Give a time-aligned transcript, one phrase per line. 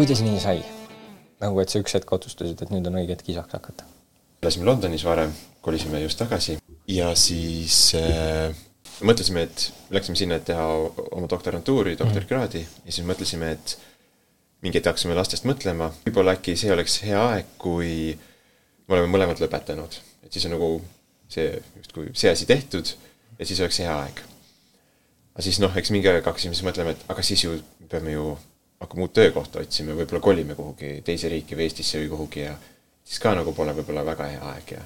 [0.00, 0.60] kuidas nii sai?
[1.42, 3.84] nagu, et sa üks hetk otsustasid, et nüüd on õige hetk isaks hakata?
[4.40, 6.54] elasime Londonis varem, kolisime just tagasi
[6.88, 8.56] ja siis äh,
[9.04, 10.64] mõtlesime, et läksime sinna, et teha
[11.18, 12.88] oma doktorantuuri, doktorikraadi mm.
[12.88, 13.76] ja siis mõtlesime, et
[14.64, 19.44] mingi hetk hakkasime lastest mõtlema, võib-olla äkki see oleks hea aeg, kui me oleme mõlemad
[19.44, 20.00] lõpetanud.
[20.24, 20.70] et siis on nagu
[21.28, 22.94] see, justkui see asi tehtud
[23.36, 24.24] ja siis oleks hea aeg.
[25.34, 27.58] aga siis noh, eks mingi aeg hakkasime siis mõtlema, et aga siis ju
[27.92, 28.30] peame ju
[28.80, 32.54] hakkame uut töökohta otsima, võib-olla kolime kuhugi teise riiki või Eestisse või kuhugi ja
[33.04, 34.80] siis ka nagu pole võib-olla väga hea aeg ja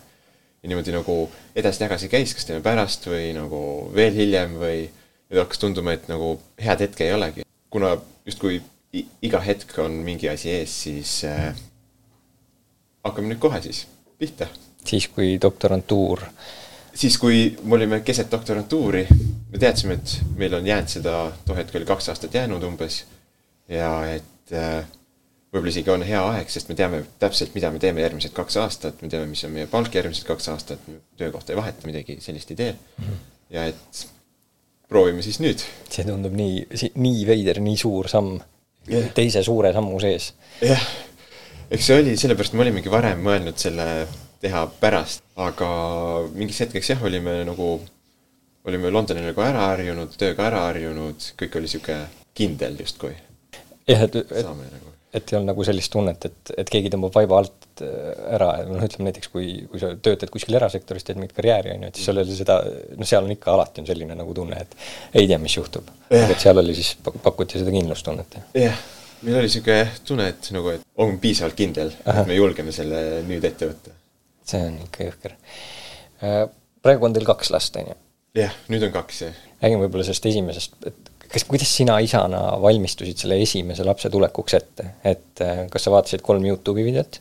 [0.65, 1.15] ja niimoodi nagu
[1.57, 3.59] edasi-tagasi käis, kas teeme pärast või nagu
[3.95, 7.45] veel hiljem või nüüd hakkas tunduma, et nagu head hetke ei olegi.
[7.71, 8.63] kuna justkui
[9.23, 11.53] iga hetk on mingi asi ees, siis äh,
[13.05, 13.85] hakkame nüüd kohe siis
[14.19, 14.49] pihta.
[14.85, 16.25] siis, kui doktorantuur
[16.95, 19.07] siis, kui me olime keset doktorantuuri,
[19.53, 23.03] me teadsime, et meil on jäänud seda, too hetk oli kaks aastat jäänud umbes
[23.69, 24.85] ja et äh,
[25.55, 28.99] võib-olla isegi on hea aeg, sest me teame täpselt, mida me teeme järgmised kaks aastat,
[29.05, 30.83] me teame, mis on meie palk järgmised kaks aastat,
[31.21, 33.05] töökohta ei vaheta, midagi sellist ei tee mm.
[33.05, 33.23] -hmm.
[33.55, 34.05] ja et
[34.91, 35.63] proovime siis nüüd.
[35.91, 38.37] see tundub nii, nii veider, nii suur samm
[38.91, 39.11] yeah.
[39.15, 40.33] teise suure sammu sees.
[40.61, 40.89] jah yeah.,
[41.71, 43.87] eks see oli, sellepärast me olimegi varem mõelnud selle
[44.45, 45.69] teha pärast, aga
[46.35, 47.79] mingiks hetkeks jah, olime nagu,
[48.69, 52.03] olime Londonil nagu ära harjunud, tööga ära harjunud, kõik oli niisugune
[52.35, 53.15] kindel justkui
[53.91, 54.93] jah, et, et, nagu.
[55.15, 58.83] et ei olnud nagu sellist tunnet, et, et keegi tõmbab vaiba alt äh, ära, noh,
[58.87, 62.11] ütleme näiteks kui, kui sa töötad kuskil erasektoris, teed mingit karjääri, on ju, et siis
[62.11, 62.59] sul oli seda,
[62.97, 64.77] noh, seal on ikka alati on selline nagu tunne, et
[65.21, 65.91] ei tea, mis juhtub.
[66.11, 68.39] et seal oli siis, pakuti seda kindlustunnet.
[68.59, 68.85] jah,
[69.23, 73.23] meil oli niisugune jah, tunne, et nagu, et on piisavalt kindel, et me julgeme selle
[73.29, 73.97] nüüd ette võtta.
[74.45, 75.37] see on ikka jõhker.
[76.25, 76.45] Äh,
[76.85, 77.99] praegu on teil kaks last, on ju?
[78.41, 79.43] jah, nüüd on kaks, jah.
[79.63, 84.87] räägime võib-olla sellest esimesest, et kas, kuidas sina isana valmistusid selle esimese lapse tulekuks ette,
[85.07, 87.19] et äh, kas sa vaatasid kolm Youtube'i videot,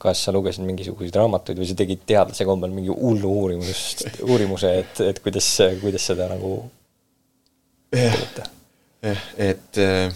[0.00, 5.04] kas sa lugesid mingisuguseid raamatuid või sa tegid teadlase kombel mingi hullu uurimust, uurimuse, et,
[5.10, 5.50] et kuidas,
[5.82, 6.54] kuidas seda nagu
[7.96, 8.18] jah,
[9.04, 10.08] jah, et äh,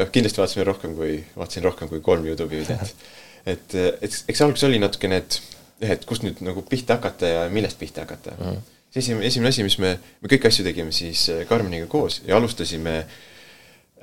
[0.00, 3.08] jah, kindlasti vaatasime rohkem kui, vaatasin rohkem kui kolm Youtube'i videot.
[3.54, 5.40] et, et eks alguses oli natukene, et
[5.84, 8.46] jah, et kust nüüd nagu pihta hakata ja millest pihta hakata mm.
[8.46, 12.20] -hmm see esimene, esimene asi, mis me, me kõiki asju tegime siis äh, Karmeniga koos
[12.26, 12.98] ja alustasime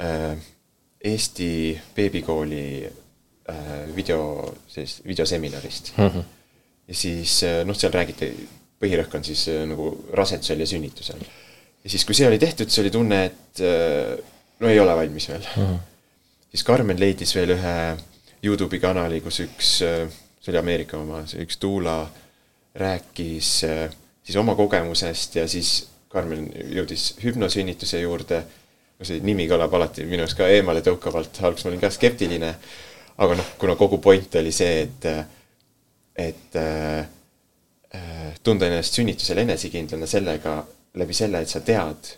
[0.02, 0.34] äh,
[1.12, 1.52] Eesti
[1.96, 6.08] beebikooli äh, video, sellist videoseminarist mm.
[6.08, 6.26] -hmm.
[6.88, 8.34] ja siis äh, noh, seal räägiti,
[8.82, 11.24] põhirõhk on siis äh, nagu rasedusel ja sünnitusel.
[11.84, 14.18] ja siis, kui see oli tehtud, siis oli tunne, et äh,
[14.60, 15.64] no ei ole valmis veel mm.
[15.64, 15.80] -hmm.
[16.50, 17.98] siis Karmen leidis veel ühe
[18.44, 19.78] Youtube'i kanali, kus üks
[20.42, 22.12] see oli Ameerika oma, see üks tuula
[22.76, 23.90] rääkis äh,
[24.32, 28.42] siis oma kogemusest ja siis Karmen jõudis hüpnosünnituse juurde,
[29.02, 32.50] see nimi kõlab alati minu arust ka eemaletõukavalt, alguses ma olin ka skeptiline,
[33.24, 35.08] aga noh, kuna kogu point oli see, et,
[36.20, 37.06] et äh,
[38.44, 40.58] tunda ennast sünnitusel enesekindlana sellega,
[41.00, 42.12] läbi selle, et sa tead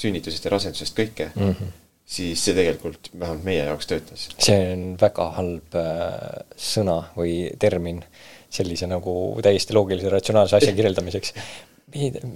[0.00, 1.72] sünnitusest ja rasedusest kõike mm, -hmm.
[2.04, 4.28] siis see tegelikult vähemalt meie jaoks töötas.
[4.38, 8.04] see on väga halb äh, sõna või termin
[8.50, 9.12] sellise nagu
[9.44, 11.34] täiesti loogilise, ratsionaalse asja kirjeldamiseks.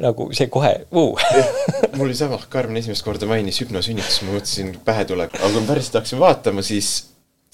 [0.02, 1.20] nagu see kohe uh.
[1.94, 5.68] mul oli sama, Karmen esimest korda mainis hüpnosünnitus, ma mõtlesin, pähe tuleb, aga kui ma
[5.68, 6.94] päriselt hakkasin vaatama, siis,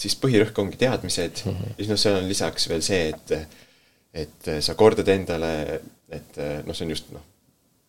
[0.01, 1.75] siis põhirõhk ongi teadmised mm -hmm.
[1.75, 3.35] ja siis noh, seal on lisaks veel see, et,
[4.25, 5.53] et sa kordad endale,
[6.09, 7.27] et noh, see on just noh,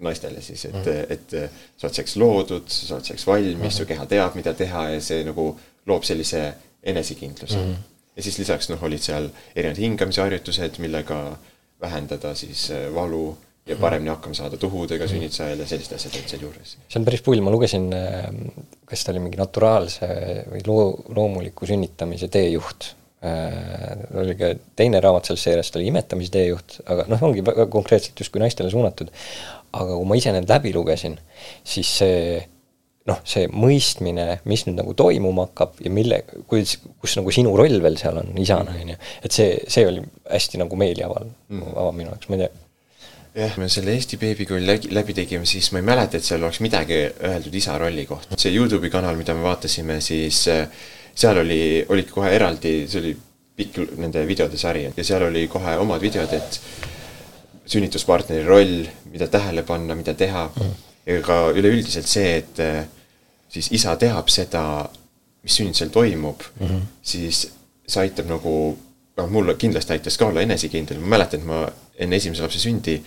[0.01, 1.33] naistele siis, et mm, et
[1.77, 5.01] sa oled selleks loodud, sa oled selleks valmis mm, su keha teab, mida teha ja
[5.03, 5.51] see nagu
[5.87, 6.41] loob sellise
[6.83, 7.91] enesekindluse mm.
[8.16, 11.22] Ja siis lisaks noh, olid seal erinevad hingamisharjutused, millega
[11.81, 16.33] vähendada siis äh, valu ja paremini hakkama saada tuhudega sünnituse ajal ja sellised asjad olid
[16.33, 16.72] sealjuures.
[16.89, 18.25] see on päris pull, ma lugesin, äh,
[18.89, 20.09] kas ta oli mingi naturaalse
[20.49, 22.91] või loo, loomuliku sünnitamise teejuht
[23.23, 24.01] äh,.
[24.23, 28.41] oli ka teine raamat sellest seeriast oli imetamise teejuht, aga noh, ongi väga konkreetselt justkui
[28.41, 29.13] naistele suunatud.
[29.72, 31.19] aga kui ma ise need läbi lugesin,
[31.63, 32.41] siis see
[33.09, 37.79] noh, see mõistmine, mis nüüd nagu toimuma hakkab ja mille, kuidas, kus nagu sinu roll
[37.83, 41.95] veel seal on isana, on ju, et see, see oli hästi nagu meeliaval mm., aval
[41.97, 42.51] minu jaoks, ma ei tea.
[43.41, 46.61] jah, me selle Eesti beebikooli läbi, läbi tegime, siis ma ei mäleta, et seal oleks
[46.61, 47.01] midagi
[47.31, 48.37] öeldud isa rolli kohta.
[48.37, 53.15] see Youtube'i kanal, mida me vaatasime, siis äh, seal oli, olid kohe eraldi, see oli
[53.61, 56.61] pikk nende videode sari ja seal oli kohe omad videod, et
[57.71, 60.87] sünnituspartneri roll, mida tähele panna, mida teha mm
[61.19, 62.84] ega üleüldiselt see, et eh,
[63.52, 64.63] siis isa teab seda,
[65.41, 66.81] mis sünnitusel toimub mm, -hmm.
[67.02, 67.47] siis
[67.87, 68.53] see aitab nagu,
[69.17, 71.63] noh, mulle kindlasti aitas ka olla enesekindel, ma mäletan, et ma
[71.97, 72.99] enne esimese lapse sündi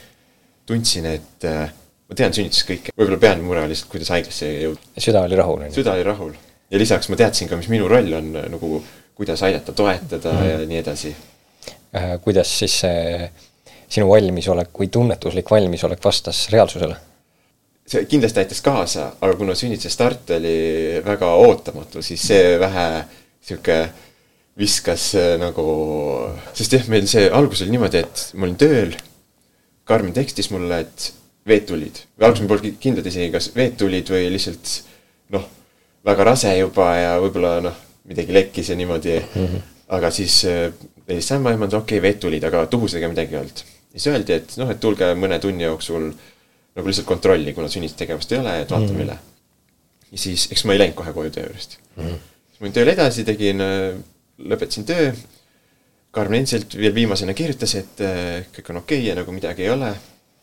[0.66, 1.70] tundsin, et äh,
[2.08, 4.92] ma tean sünnitusest kõike, võib-olla peamine mure oli lihtsalt, kuidas haiglasse jõuda.
[5.06, 5.78] süda oli rahul, on ju?
[5.78, 6.34] süda oli rahul.
[6.70, 8.82] ja lisaks ma teadsin ka, mis minu roll on nagu,
[9.14, 10.50] kuidas aidata, toetada mm -hmm.
[10.50, 11.16] ja nii edasi.
[12.24, 13.30] kuidas siis see
[13.88, 16.96] sinu valmisolek või tunnetuslik valmisolek vastas reaalsusele?
[17.86, 22.86] See kindlasti aitas kaasa, aga kuna sünnituse start oli väga ootamatu, siis see vähe
[23.44, 23.80] sihuke
[24.58, 25.10] viskas
[25.40, 25.66] nagu,
[26.56, 28.94] sest jah, meil see algus oli niimoodi, et ma olin tööl.
[29.84, 31.10] Karmen tekstis mulle, et
[31.48, 34.70] veed tulid või alguses ma polnud kindlad isegi, kas veed tulid või lihtsalt
[35.34, 35.44] noh,
[36.06, 37.76] väga rase juba ja võib-olla noh,
[38.08, 39.46] midagi lekkis ja niimoodi mm.
[39.46, 39.64] -hmm.
[39.96, 43.64] aga siis helistas äh, ämmaemand, okei okay,, veed tulid, aga tuhusega midagi ei olnud.
[43.92, 46.10] siis öeldi, et noh, et tulge mõne tunni jooksul
[46.74, 49.18] nagu lihtsalt kontrolli, kuna sünnitustegevust ei ole, et vaatame mm üle.
[50.10, 52.18] ja siis, eks ma ei läinud kohe koju töö juurest mm.
[52.48, 53.94] siis ma olin tööl edasi, tegin, äh,
[54.38, 55.12] lõpetasin töö.
[56.14, 59.72] Karmen endiselt veel viimasena kirjutas, et äh, kõik on okei okay ja nagu midagi ei
[59.74, 59.90] ole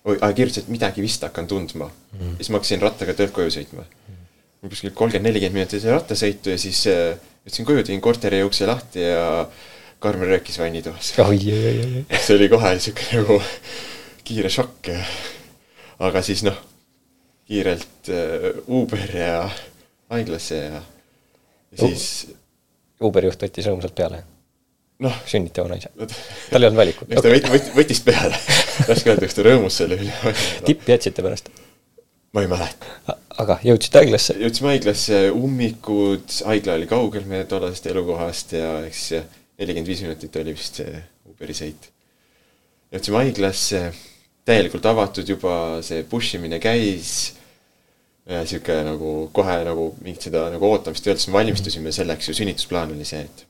[0.03, 2.19] oi, kirjutas, et midagi vist hakkan tundma mm.
[2.19, 2.37] -hmm.
[2.37, 4.69] siis ma hakkasin rattaga töölt koju sõitma mm.
[4.69, 9.47] kuskil kolmkümmend, nelikümmend minutit rattasõitu ja siis äh, jõudsin koju, tegin korteri ukse lahti ja
[10.01, 11.11] Karmen röökis vannitoas.
[12.25, 13.37] see oli kohe sihuke nagu
[14.25, 15.03] kiire šokk ja
[16.07, 16.57] aga siis noh,
[17.49, 19.45] kiirelt äh, Uber ja
[20.11, 20.83] haiglasse ja,
[21.71, 22.05] ja siis
[23.01, 24.21] Uberi juht võttis rõõmsalt peale
[25.01, 25.17] noh.
[25.29, 25.89] sünnitava naise.
[25.97, 27.09] tal ei olnud valikut.
[27.09, 28.37] eks ta võt-, võt-, võttis peale
[28.89, 30.35] raske öelda, kas ta rõõmus selle üle.
[30.67, 31.51] tippi jätsite pärast?
[32.35, 33.17] ma ei mäleta.
[33.43, 34.37] aga jõudsite haiglasse?
[34.41, 40.55] jõudsime haiglasse, ummikud, haigla oli kaugel meie tollasest elukohast ja eks nelikümmend viis minutit oli
[40.57, 41.89] vist see Uberi sõit.
[42.93, 43.85] jõudsime haiglasse,
[44.51, 45.53] täielikult avatud juba,
[45.85, 47.31] see push imine käis
[48.45, 52.35] sihuke nagu kohe nagu mingit seda nagu ootamist ei olnud, siis me valmistusime selleks ju,
[52.37, 53.45] sünnitusplaan oli see, et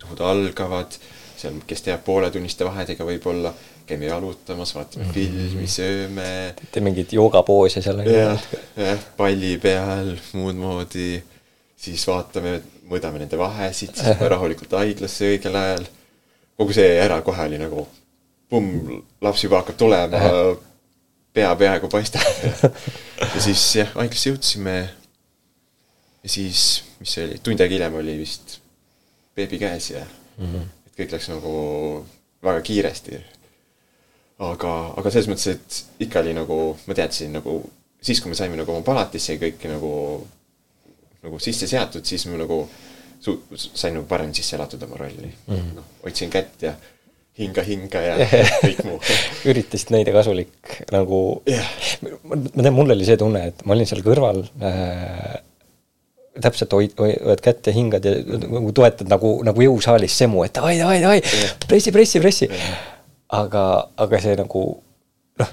[0.00, 0.96] tuhud algavad,
[1.40, 3.52] seal, kes teab, pooletunniste vahedega võib-olla,
[3.88, 5.14] käime jalutamas, vaatame mm -hmm.
[5.14, 6.28] filmi, sööme.
[6.60, 8.04] teete mingeid joogapoose seal?
[8.06, 8.44] jah,
[8.76, 11.22] jah, palli peal, muud moodi,
[11.76, 12.60] siis vaatame,
[12.90, 15.88] mõõdame nende vahesid, siis rahulikult haiglasse õigel ajal.
[16.60, 17.86] kogu see ära kohe oli nagu
[18.50, 20.20] pumm, laps juba hakkab tulema,
[21.32, 22.26] pea peaaegu paistab
[23.34, 24.76] ja siis jah, haiglasse jõudsime.
[26.22, 28.58] ja siis, mis see oli, tund aega hiljem oli vist
[29.38, 30.70] beebi käes ja mm -hmm.
[30.86, 31.52] et kõik läks nagu
[32.42, 33.20] väga kiiresti.
[34.38, 37.60] aga, aga selles mõttes, et ikka oli nagu, ma teadsin nagu
[38.02, 39.92] siis, kui me saime nagu oma palatisse kõik nagu,
[41.22, 42.62] nagu sisse seatud, siis ma nagu
[43.20, 45.74] su-, sain nagu paremini sisse elatud oma rolli mm -hmm..
[45.76, 46.74] noh, hoidsin kätt ja
[47.40, 48.16] hinga, hinga ja
[48.64, 48.98] kõik muu
[49.50, 51.68] üritasid näida kasulik nagu yeah.,
[52.04, 55.38] ma tean, mul oli see tunne, et ma olin seal kõrval äh,
[56.40, 58.14] täpselt hoid, hoiad kätt ja hingad ja
[58.44, 61.20] nagu toetad nagu, nagu jõusaalis semu, et davai, davai, davai,
[61.66, 62.48] pressi, pressi, pressi.
[63.40, 63.64] aga,
[64.00, 64.64] aga see nagu
[65.40, 65.52] noh,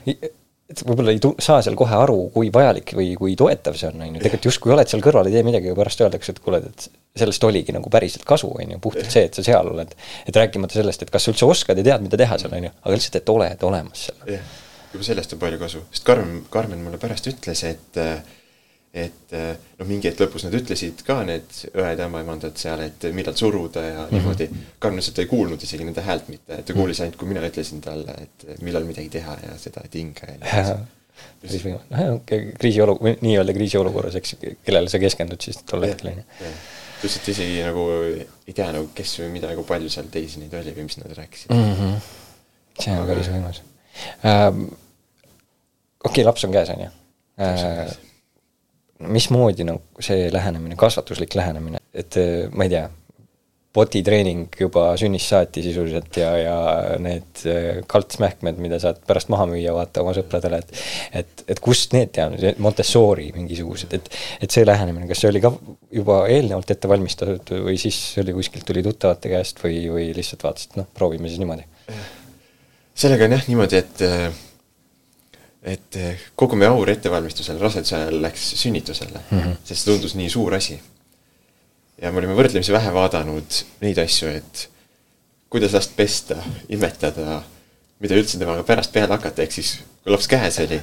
[0.67, 4.01] et võib-olla ei tu-, saa seal kohe aru, kui vajalik või kui toetav see on,
[4.03, 6.59] on ju, tegelikult justkui oled seal kõrval, ei tee midagi ja pärast öeldakse, et kuule,
[6.67, 6.87] et
[7.17, 9.93] sellest oligi nagu päriselt kasu, on ju, puhtalt see, et sa seal oled.
[10.27, 12.73] et rääkimata sellest, et kas sa üldse oskad ja tead, mida teha seal, on ju,
[12.83, 14.19] aga lihtsalt, et oled olemas seal.
[14.35, 14.51] jah,
[14.93, 18.19] juba sellest on palju kasu, sest Karmen, Karmen mulle pärast ütles, et äh,
[18.93, 23.07] et eh, noh, mingi hetk lõpus nad ütlesid ka, need õed ja ämmaemandad seal, et
[23.15, 24.13] millal suruda ja mm -hmm.
[24.15, 24.49] niimoodi.
[24.79, 26.79] Et ta ei kuulnud isegi nende häält mitte, ta mhm.
[26.79, 30.37] kuulis ainult, kui mina ütlesin talle, et millal midagi teha ja seda, et hinga ja
[30.37, 30.73] nii edasi.
[31.41, 32.19] päris võimalik, noh,
[32.61, 36.51] kriisiolu-, nii-öelda kriisiolukorras, eks, kellele sa keskendud siis tol hetkel, on ju.
[37.01, 37.87] pluss, et isegi nagu
[38.47, 41.13] ei tea nagu kes või mida, kui palju seal teisi neid oli või mis nad
[41.17, 41.73] rääkisid mm.
[41.73, 41.95] -hmm.
[42.83, 43.61] see on päris võimas
[44.25, 44.63] ähm,.
[46.03, 48.06] okei okay,, laps on käes, on ju
[48.99, 52.87] mismoodi nagu see lähenemine, kasvatuslik lähenemine, et äh, ma ei tea,
[53.77, 56.55] botitreening juba sünnist saati sisuliselt ja, ja
[57.03, 61.93] need äh, kaltsmähkmed, mida saad pärast maha müüa, vaata oma sõpradele, et et, et kust
[61.93, 64.09] need teadmised, Montessori mingisugused, et
[64.41, 65.53] et see lähenemine, kas see oli ka
[65.93, 70.79] juba eelnevalt ette valmistatud või siis oli kuskilt, tuli tuttavate käest või, või lihtsalt vaatasid,
[70.81, 71.67] noh, proovime siis niimoodi?
[72.97, 74.43] sellega on jah niimoodi, et äh,
[75.67, 79.57] et eh, kogu meie aur ettevalmistusel raseduse ajal läks sünnitusele mm, -hmm.
[79.63, 80.79] sest see tundus nii suur asi.
[82.01, 84.67] ja me olime võrdlemisi vähe vaadanud neid asju, et
[85.49, 86.35] kuidas last pesta,
[86.69, 87.41] imetada,
[87.99, 90.79] mida üldse temaga pärast peale hakata, ehk siis kui laps käes oli,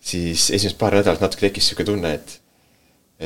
[0.00, 2.40] siis esimesed paar nädalat natuke tekkis niisugune tunne, et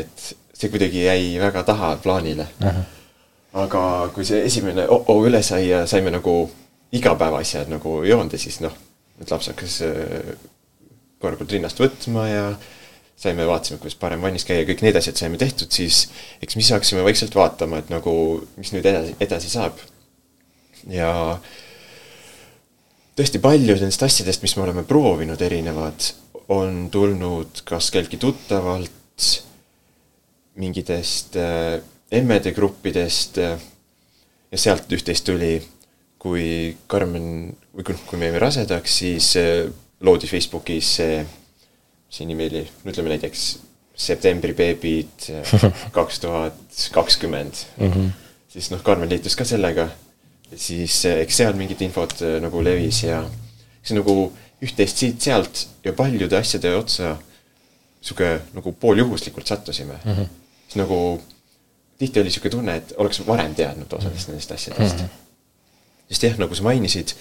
[0.03, 2.67] et see kuidagi jäi väga taha plaanile uh.
[2.67, 2.83] -huh.
[3.65, 6.51] aga kui see esimene oh-oh üle sai ja saime nagu
[6.93, 8.73] igapäevaasjad nagu joonde, siis noh,
[9.21, 9.81] et laps hakkas
[11.19, 12.43] korralikult rinnast võtma ja
[13.19, 16.05] saime, vaatasime, kuidas parem vannis käia, kõik need asjad saime tehtud, siis
[16.43, 18.13] eks me ise hakkasime vaikselt vaatama, et nagu,
[18.61, 19.81] mis nüüd edasi, edasi saab.
[20.89, 21.11] ja
[23.19, 26.13] tõesti paljud nendest asjadest, mis me oleme proovinud, erinevad,
[26.55, 29.27] on tulnud kas kelleltki tuttavalt,
[30.59, 31.81] mingitest äh,
[32.15, 33.59] emmede gruppidest äh,
[34.53, 35.59] ja sealt üht-teist tuli,
[36.19, 39.67] kui Karmen, või kui, kui me jäime rasedaks, siis äh,
[40.01, 43.47] loodi Facebookis see, mis see nimi oli, no ütleme näiteks
[43.99, 45.31] septembri beebid
[45.97, 47.65] kaks tuhat kakskümmend.
[47.77, 48.11] Mhm.
[48.49, 49.89] siis noh, Karmen liitus ka sellega,
[50.57, 53.25] siis äh, eks seal mingit infot äh, nagu levis ja
[53.83, 54.31] siis nagu
[54.65, 57.17] üht-teist siit-sealt ja paljude asjade otsa
[58.01, 60.13] sihuke nagu pooljuhuslikult sattusime mm.
[60.15, 60.27] -hmm.
[60.67, 61.21] siis nagu
[61.99, 65.05] tihti oli sihuke tunne, et oleks varem teadnud osadest nendest asjadest mm.
[65.05, 66.09] -hmm.
[66.11, 67.15] sest jah, nagu sa mainisid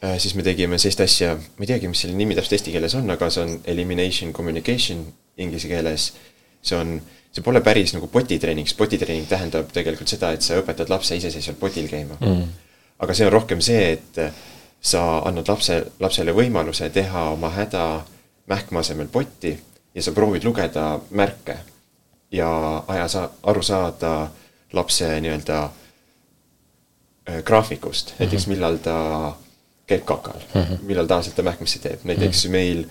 [0.00, 3.10] siis me tegime sellist asja, ma ei teagi, mis selle nimi täpselt eesti keeles on,
[3.12, 5.02] aga see on elimination communication
[5.36, 6.12] inglise keeles.
[6.62, 6.98] see on,
[7.32, 11.60] see pole päris nagu potitreening, sest potitreening tähendab tegelikult seda, et sa õpetad lapse iseseisvalt
[11.60, 12.48] potil käima mm.
[13.00, 14.20] aga see on rohkem see, et
[14.80, 17.84] sa annad lapse, lapsele võimaluse teha oma häda
[18.50, 19.52] mähkme asemel potti
[19.94, 21.56] ja sa proovid lugeda märke
[22.32, 22.50] ja
[22.88, 24.30] aja sa-, aru saada
[24.72, 28.96] lapse nii-öelda äh, graafikust näiteks millal ta
[29.90, 30.82] käib kakal mm, -hmm.
[30.88, 32.52] millal tavaliselt ta mähkmesse teeb, näiteks mm -hmm.
[32.52, 32.84] meil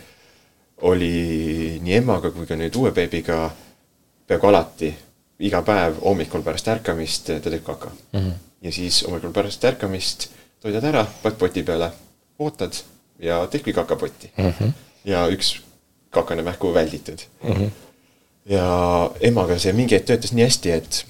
[0.82, 3.50] oli nii emaga kui ka nüüd uue beebiga
[4.28, 4.94] peaaegu alati
[5.40, 8.20] iga päev hommikul pärast ärkamist ta teeb kaka mm.
[8.20, 8.34] -hmm.
[8.62, 10.30] ja siis hommikul pärast ärkamist
[10.60, 11.92] toidad ära, paned poti peale,
[12.40, 12.76] ootad
[13.20, 14.52] ja teedki kakapotti mm.
[14.52, 14.72] -hmm.
[15.06, 15.62] ja üks
[16.10, 17.54] kakane mähku välditud mm.
[17.54, 17.70] -hmm.
[18.46, 21.06] ja emaga see mingi hetk töötas nii hästi, et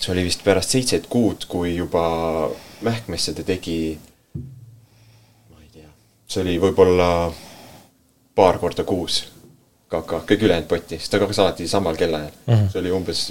[0.00, 2.50] see oli vist pärast seitset kuud, kui juba
[2.80, 3.98] mähkmesse ta tegi,
[6.30, 7.10] see oli võib-olla
[8.38, 9.24] paar korda kuus
[9.90, 12.54] kaka, kõik ülejäänud potti, sest ta kakas alati samal kellaajal mm.
[12.54, 12.68] -hmm.
[12.72, 13.22] see oli umbes,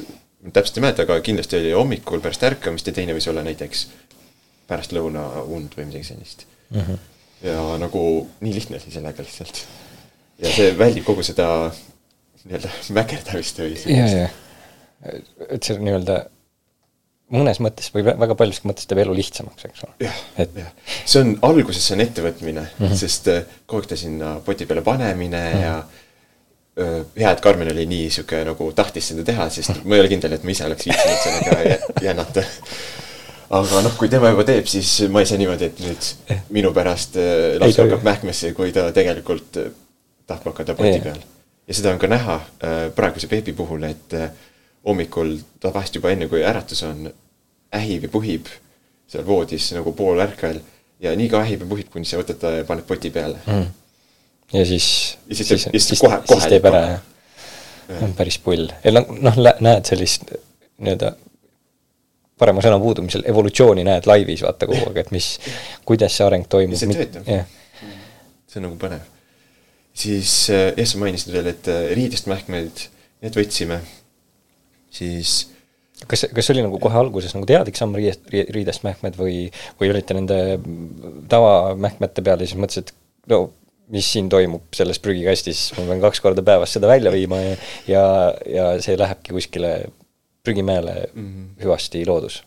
[0.54, 3.86] täpselt ei mäleta, aga kindlasti oli hommikul pärast ärkamist ja teine võis olla näiteks
[4.68, 6.82] pärastlõunaund või midagi sellist mm.
[6.82, 6.98] -hmm.
[7.48, 8.04] ja nagu
[8.42, 9.64] nii lihtne oli sellega lihtsalt
[10.44, 11.48] ja see väldib kogu seda
[12.44, 14.28] nii-öelda mäkerdamist või ja,
[15.50, 16.26] et see nii-öelda
[17.34, 19.96] mõnes mõttes või väga paljuski mõttes teeb elu lihtsamaks, eks ole.
[20.08, 20.70] jah jah.
[21.06, 23.00] see on, alguses see on ettevõtmine mm, -hmm.
[23.00, 25.64] sest äh, kogu aeg ta sinna poti peale panemine mm -hmm.
[25.64, 25.84] ja
[26.80, 30.12] öö, hea, et Karmen oli nii sihuke nagu tahtis seda teha, sest ma ei ole
[30.12, 32.44] kindel, et ma ise oleks viitsinud sellega jännata.
[33.50, 37.18] aga noh, kui tema juba teeb, siis ma ei saa niimoodi, et nüüd minu pärast
[37.18, 39.60] äh, laps hakkab mähkmesse, kui ta tegelikult
[40.28, 41.22] tahab hakata poti peal.
[41.68, 44.30] ja seda on ka näha äh, praeguse beebi puhul, et äh,
[44.86, 47.10] hommikul ta vahest juba enne, kui äratus on,
[47.76, 48.50] ähib ja puhib
[49.10, 50.60] seal voodis nagu poolärkvel
[51.04, 53.70] ja nii kaua ähib ja puhib, kuni sa võtad ta ja paned poti peale mm..
[54.54, 54.90] ja siis,
[55.32, 58.04] siis, siis, siis, siis kohe, kohe siis teeb ära, jah.
[58.06, 58.70] on päris pull.
[58.84, 61.14] ja noh, näed sellist nii-öelda
[62.40, 65.34] parema sõna puudumisel evolutsiooni näed laivis, vaata kogu aeg, et mis,
[65.90, 66.78] kuidas see areng toimub.
[66.78, 67.32] ja see töötab.
[68.50, 69.08] see on nagu põnev
[70.00, 72.86] siis äh, jah, sa mainisid veel, et äh, riidest mähkmeid,
[73.24, 73.82] need võtsime,
[74.94, 75.38] siis
[76.08, 79.48] kas, kas see oli nagu kohe alguses nagu teadlik samm riidest, riidest mähkmed või,
[79.82, 80.42] või olite nende
[81.32, 82.94] tavamähkmete peal ja siis mõtlesid,
[83.32, 83.42] no
[83.94, 87.56] mis siin toimub selles prügikastis, ma pean kaks korda päevas seda välja viima ja,
[87.90, 88.06] ja,
[88.46, 89.74] ja see lähebki kuskile
[90.46, 91.50] prügimäele mm -hmm.
[91.64, 92.44] hüvasti loodus.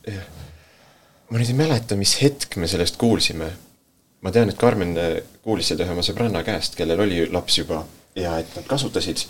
[1.31, 3.51] ma nüüd ei mäleta, mis hetk me sellest kuulsime
[4.23, 7.83] ma tean, et Karmen äh, kuulis seda ühe oma sõbranna käest, kellel oli laps juba
[8.19, 9.25] ja et nad kasutasid,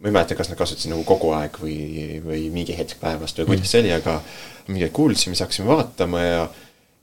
[0.00, 1.76] ma ei mäleta, kas nad kasutasid nagu kogu aeg või,
[2.24, 4.16] või mingi hetk päevast või kuidas see oli, aga
[4.68, 6.42] mingi hetk kuulsime, siis hakkasime vaatama ja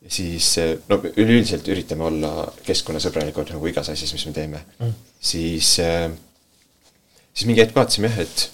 [0.07, 0.53] siis
[0.89, 4.93] no üleüldiselt üritame olla keskkonnasõbralikud nagu igas asjas, mis me teeme mm.,
[5.31, 6.07] siis, äh,
[7.33, 8.47] siis mingi hetk vaatasime jah, et,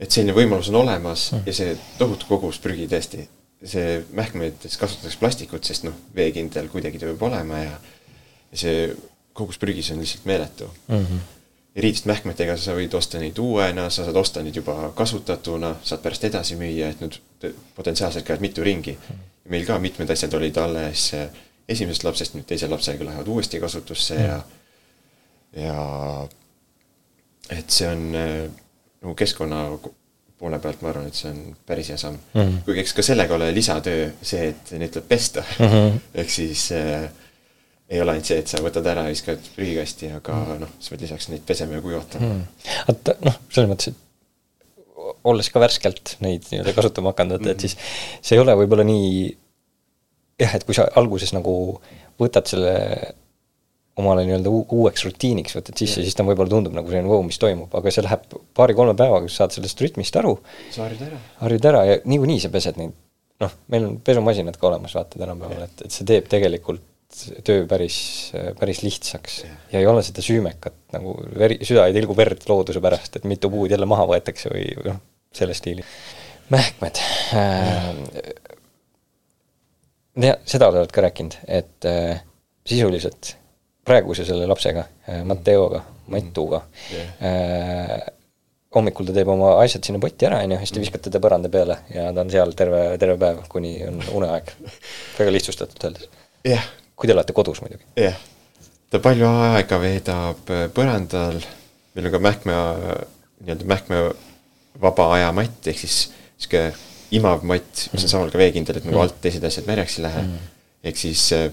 [0.00, 1.46] et selline võimalus on olemas mm.
[1.46, 3.26] ja see tohutu kogus prügi tõesti
[3.60, 7.74] see mähkmetes kasutatakse plastikut, sest noh, veekindel kuidagi ta peab olema ja
[8.50, 8.86] ja see
[9.36, 10.96] kogus prügis on lihtsalt meeletu mm.
[10.96, 11.20] -hmm.
[11.76, 16.24] Riidist mähkmetega sa võid osta neid uuena, sa saad osta neid juba kasutatuna, saad pärast
[16.26, 17.20] edasi müüa, et nüüd
[17.76, 18.96] potentsiaalselt käivad mitu ringi
[19.50, 21.10] meil ka mitmed asjad olid alles
[21.70, 24.40] esimesest lapsest, nüüd teise lapsega lähevad uuesti kasutusse ja
[25.56, 25.78] ja
[27.50, 29.64] et see on nagu keskkonna
[30.40, 32.60] poole pealt ma arvan, et see on päris hea samm mm -hmm..
[32.64, 35.66] kuigi eks ka sellega ole lisatöö see, et neid tuleb pesta mm.
[35.66, 35.98] -hmm.
[36.22, 37.10] ehk siis äh,
[37.90, 40.62] ei ole ainult see, et sa võtad ära ja viskad prügikasti, aga mm -hmm.
[40.64, 42.40] noh, sa pead lisaks neid pesema ja kuivatama mm.
[42.40, 42.84] -hmm.
[42.88, 47.60] vaata noh, selles mõttes, et olles ka värskelt neid nii-öelda kasutama hakanud, et mm -hmm.
[47.60, 47.76] siis
[48.22, 49.36] see ei ole võib-olla nii
[50.40, 51.54] jah, et kui sa alguses nagu
[52.20, 52.74] võtad selle
[54.00, 57.74] omale nii-öelda uueks rutiiniks võtad sisse, siis ta võib-olla tundub nagu selline vau, mis toimub,
[57.76, 60.38] aga see läheb paari-kolme päevaga, sa saad sellest rütmist aru.
[60.70, 61.18] sa harjud ära.
[61.42, 62.94] harjud ära ja niikuinii sa pesed neid,
[63.44, 66.86] noh, meil on pesumasinad ka olemas, vaata tänapäeval, et, et see teeb tegelikult
[67.44, 67.96] töö päris,
[68.60, 69.50] päris lihtsaks ja.
[69.72, 73.50] ja ei ole seda süümekat nagu veri, süda ei tilgu verd looduse pärast, et mitu
[73.52, 75.00] puud jälle maha võetakse või noh,
[75.34, 75.84] selle stiili.
[76.54, 77.02] mähkmed
[77.38, 77.90] äh,.
[80.28, 82.22] ja seda oled ka rääkinud, et äh,
[82.66, 83.34] sisuliselt
[83.86, 85.82] praeguse selle lapsega äh,, Matteoga,
[86.14, 86.64] Matuga
[86.94, 87.12] yeah.
[87.26, 88.08] äh,
[88.74, 91.50] hommikul ta teeb oma asjad sinna potti ära, on ju, siis te viskate ta põranda
[91.50, 94.54] peale ja ta on seal terve, terve päev, kuni on uneaeg.
[95.18, 96.12] väga lihtsustatult öeldes.
[96.46, 96.76] jah yeah..
[97.00, 97.86] Kui te olete kodus muidugi.
[97.96, 98.20] jah yeah..
[98.92, 101.40] ta palju aega veedab äh, põrandal,
[101.96, 102.58] meil on ka mähkme,
[103.40, 104.02] nii-öelda mähkme
[104.82, 106.68] vaba aja matt, ehk siis niisugune
[107.16, 108.12] imav matt, mis on mm.
[108.12, 109.02] samal ka veekindel, et nagu mm.
[109.02, 110.52] alt teised asjad märjaks ei lähe mm..
[110.90, 111.48] ehk siis äh,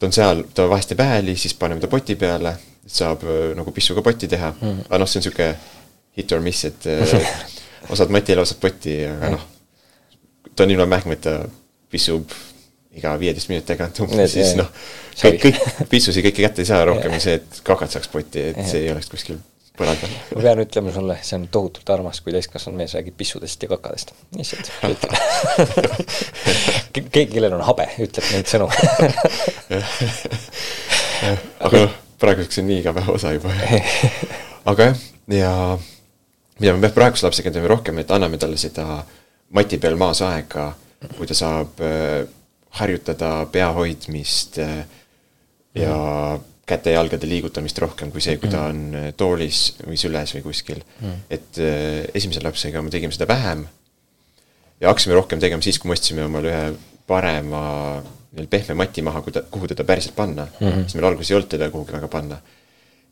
[0.00, 2.56] ta on seal, ta vahest teeb hääli, siis paneme ta poti peale,
[2.88, 5.52] saab äh, nagu pissuga potti teha mm., aga noh, see on niisugune
[6.18, 6.88] hit or miss, et
[7.94, 9.46] osad matile, osad potti, aga noh,
[10.54, 11.36] ta on ilma mähkmeta,
[11.90, 12.34] pissub
[12.98, 14.68] iga viieteist minuti tagant umbes, siis noh,
[15.20, 18.84] kõik, kõik pissusi kõike kätte ei saa, rohkem see, et kakad saaks potti, et see
[18.86, 19.38] ei oleks kuskil
[19.78, 20.12] põrandal.
[20.34, 24.12] ma pean ütlema sulle, see on tohutult armas, kui täiskasvanud mees räägib pissudest ja kakadest,
[24.36, 24.72] lihtsalt
[26.94, 28.68] keegi, kellel on habe, ütleb neid sõnu.
[31.60, 33.54] Aga noh, praeguseks on nii igapäeva osa juba.
[34.72, 35.06] aga jah,
[35.36, 35.54] ja
[36.60, 38.86] mida me praeguse lapsega teeme rohkem, et anname talle seda
[39.56, 40.70] mati peal maas aega,
[41.16, 42.24] kui ta saab äh,
[42.78, 44.84] harjutada pea hoidmist äh,
[45.74, 46.46] ja mm.
[46.70, 51.26] käte-jalgade liigutamist rohkem kui see, kui ta on äh, toolis või süles või kuskil mm..
[51.30, 51.60] et
[52.14, 53.66] esimese lapsega me tegime seda vähem
[54.80, 56.64] ja hakkasime rohkem tegema siis, kui me ostsime omale ühe
[57.10, 57.64] parema
[58.50, 60.66] pehme mati maha, kuhu teda päriselt panna mm.
[60.66, 60.82] -hmm.
[60.82, 62.38] siis meil alguses ei olnud teda kuhugi väga panna.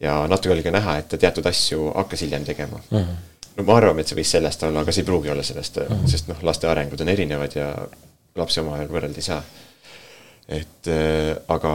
[0.01, 2.99] ja natuke oli ka näha, et ta teatud asju hakkas hiljem tegema mm.
[2.99, 3.17] -hmm
[3.59, 5.97] no me arvame, et see võis sellest olla, aga see ei pruugi olla sellest mm,
[5.97, 6.11] -hmm.
[6.11, 7.73] sest noh, laste arengud on erinevad ja
[8.39, 9.43] lapsi omavahel võrrelda ei saa.
[10.49, 11.75] et äh, aga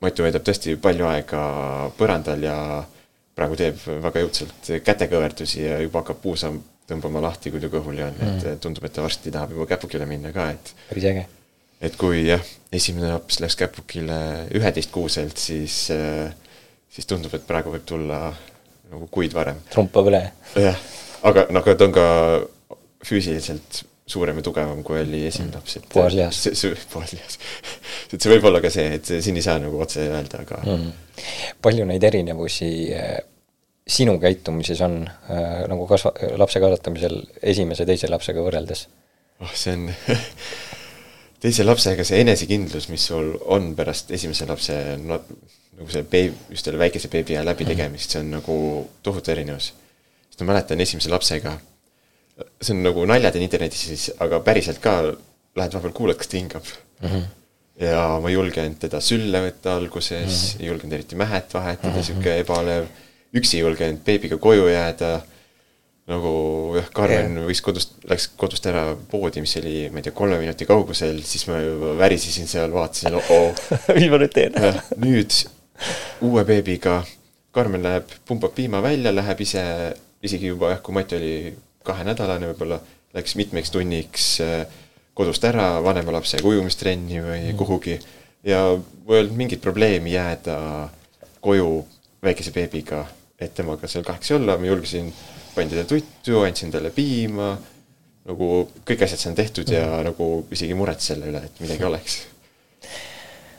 [0.00, 1.40] Matu veedab tõesti palju aega
[1.98, 2.54] põrandal ja
[3.36, 6.48] praegu teeb väga jõudsalt kätekõverdusi ja juba hakkab puusa
[6.88, 8.62] tõmbama lahti, kui ta kõhuli on mm, et mhm.
[8.64, 11.26] tundub, et ta varsti tahab juba käpukile minna ka, et päris äge.
[11.84, 14.16] et kui jah, esimene laps läks käpukile
[14.56, 16.32] üheteistkuuselt, siis äh,
[16.90, 18.22] siis tundub, et praegu võib tulla
[18.90, 19.60] nagu kuid varem.
[19.70, 20.22] trumpab üle.
[20.58, 20.80] jah,
[21.28, 22.06] aga noh, aga ta on ka
[23.06, 26.40] füüsiliselt suurem ja tugevam, kui oli esimene laps, et puhas lihas.
[26.92, 27.38] puhas lihas
[28.10, 30.88] et see võib olla ka see, et siin ei saa nagu otse öelda, aga mm..
[31.62, 33.20] palju neid erinevusi äh,
[33.90, 37.20] sinu käitumises on äh, nagu kasva-, lapse kasvatamisel
[37.52, 38.86] esimese, teise lapsega võrreldes?
[39.40, 39.88] oh, see on
[41.42, 45.20] teise lapsega see enesekindlus, mis sul on pärast esimese lapse no,
[45.80, 48.56] nagu see beebi, just selle väikese beebi ja läbitegemist, see on nagu
[49.06, 49.72] tohutu erinevus.
[50.28, 51.56] sest ma mäletan esimese lapsega,
[52.60, 56.38] see on nagu naljad on internetis siis, aga päriselt ka lähed vahepeal kuulad, kas ta
[56.38, 57.08] hingab mm.
[57.08, 57.24] -hmm.
[57.86, 60.62] ja ma ei julgenud teda sülle võtta alguses mm, -hmm.
[60.62, 62.06] ei julgenud eriti mähet vahetada mm, -hmm.
[62.06, 62.88] sihuke ebalev,
[63.36, 65.20] üksi ei julgenud beebiga koju jääda
[66.10, 66.32] nagu
[66.74, 67.46] jah, Karmen yeah.
[67.46, 71.46] võis kodust, läks kodust ära poodi, mis oli, ma ei tea, kolme minuti kaugusel, siis
[71.50, 73.64] ma juba värisesin seal, vaatasin, oh-oh.
[73.96, 74.58] mis ma nüüd teen?
[74.98, 75.36] nüüd
[76.26, 77.00] uue beebiga,
[77.54, 79.62] Karmen läheb, pumbab piima välja, läheb ise,
[80.22, 81.34] isegi juba jah, kui Mati oli
[81.86, 82.80] kahenädalane võib-olla,
[83.16, 84.64] läks mitmeks tunniks äh,
[85.14, 87.58] kodust ära vanema lapsega ujumistrenni või mm.
[87.58, 87.96] kuhugi
[88.46, 90.56] ja ei olnud mingit probleemi jääda
[91.40, 91.72] koju
[92.22, 93.04] väikese beebiga,
[93.40, 95.08] et temaga seal kahekesi olla, ma julgesin,
[95.54, 97.54] panin teda tuttu, andsin talle piima,
[98.28, 98.50] nagu
[98.86, 100.10] kõik asjad said tehtud ja mm.
[100.12, 102.20] nagu isegi muretses selle üle, et midagi oleks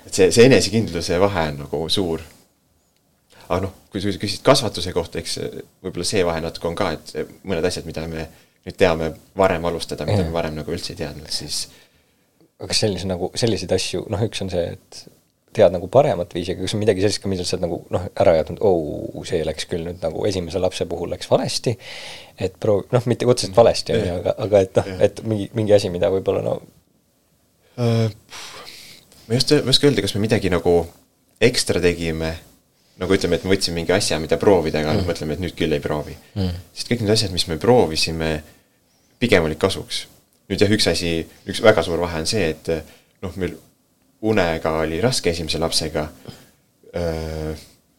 [0.05, 2.23] et see, see enesekindluse vahe on nagu suur.
[3.51, 5.37] Aga noh, kui sa küsid kasvatuse kohta, eks
[5.83, 8.27] võib-olla see vahe natuke on ka, et mõned asjad, mida me
[8.65, 11.65] nüüd teame varem alustada, mida me varem nagu üldse ei teadnud, siis
[12.61, 15.01] aga kas sellise nagu, selliseid asju, noh, üks on see, et
[15.51, 18.05] tead nagu paremat viisi, aga kas on midagi sellist ka, millal sa oled nagu noh,
[18.23, 21.73] ära jätnud, oo, see läks küll nüüd nagu esimese lapse puhul läks valesti,
[22.39, 25.75] et proov-, noh, mitte otseselt valesti, on ju, aga, aga et noh, et mingi, mingi
[25.75, 28.07] asi, mida võib-olla no uh,
[29.27, 30.77] ma just, ma ei oska öelda, kas me midagi nagu
[31.41, 32.35] ekstra tegime,
[33.01, 35.07] nagu ütleme, et me võtsime mingi asja, mida proovida, aga mm.
[35.09, 36.59] mõtleme, et nüüd küll ei proovi mm..
[36.77, 38.31] sest kõik need asjad, mis me proovisime,
[39.21, 40.05] pigem olid kasuks.
[40.51, 41.15] nüüd jah, üks asi,
[41.49, 42.69] üks väga suur vahe on see, et
[43.25, 43.57] noh, meil
[44.21, 46.05] unega oli raske esimese lapsega,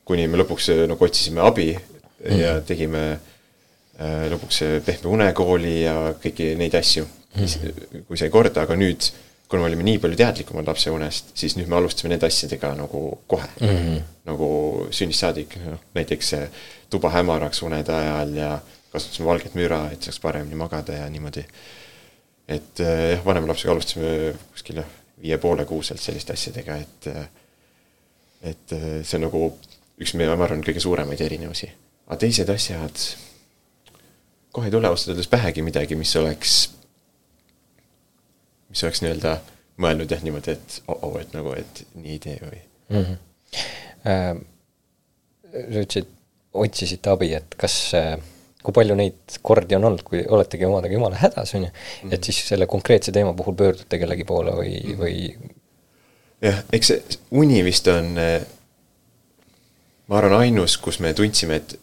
[0.07, 2.39] kuni me lõpuks nagu otsisime abi mm.
[2.39, 3.03] ja tegime
[4.33, 9.11] lõpuks pehme unekooli ja kõiki neid asju mm., kui sai korda, aga nüüd
[9.53, 13.03] kuna me olime nii palju teadlikumad lapse unest, siis nüüd me alustasime nende asjadega nagu
[13.29, 13.69] kohe mm.
[13.69, 13.99] -hmm.
[14.29, 14.49] nagu
[14.91, 16.33] sünnist saadik, noh näiteks
[16.91, 18.53] tuba hämaraks unede ajal ja
[18.93, 21.45] kasutasime valget müra, et saaks paremini magada ja niimoodi.
[22.49, 24.89] et eh, jah, vanema lapsega alustasime kuskil jah,
[25.23, 27.29] viie poole kuuselt selliste asjadega, et eh,
[28.51, 29.43] et eh, see on nagu
[30.03, 31.71] üks meie, ma arvan, kõige suuremaid erinevusi.
[32.07, 33.05] aga teised asjad,
[34.53, 36.57] kohe ei tule ausalt öeldes pähegi midagi, mis oleks,
[38.73, 39.37] mis oleks nii-öelda
[39.83, 43.05] mõelnud jah niimoodi, et oh-oh, et nagu, et nii ei tee või mm.
[43.05, 43.21] -hmm.
[44.03, 44.35] Äh,
[45.53, 46.09] sa ütlesid,
[46.59, 48.17] otsisite abi, et kas äh,
[48.63, 51.71] kui palju neid kordi on olnud, kui oletegi omadega jumala hädas, on ju,
[52.09, 52.23] et mhm.
[52.25, 54.99] siis selle konkreetse teema puhul pöördute kellegi poole või mm, -hmm.
[55.03, 58.15] või jah, eks see uni vist on,
[60.07, 61.79] ma arvan, ainus, kus me tundsime, et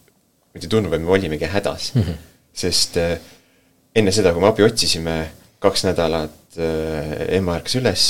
[0.54, 2.02] mitte tundub, et me olimegi hädas mm.
[2.02, 2.14] -hmm.
[2.52, 3.18] sest äh,
[3.94, 5.16] enne seda, kui me abi otsisime,
[5.58, 8.06] kaks nädalat äh, ema ärkas üles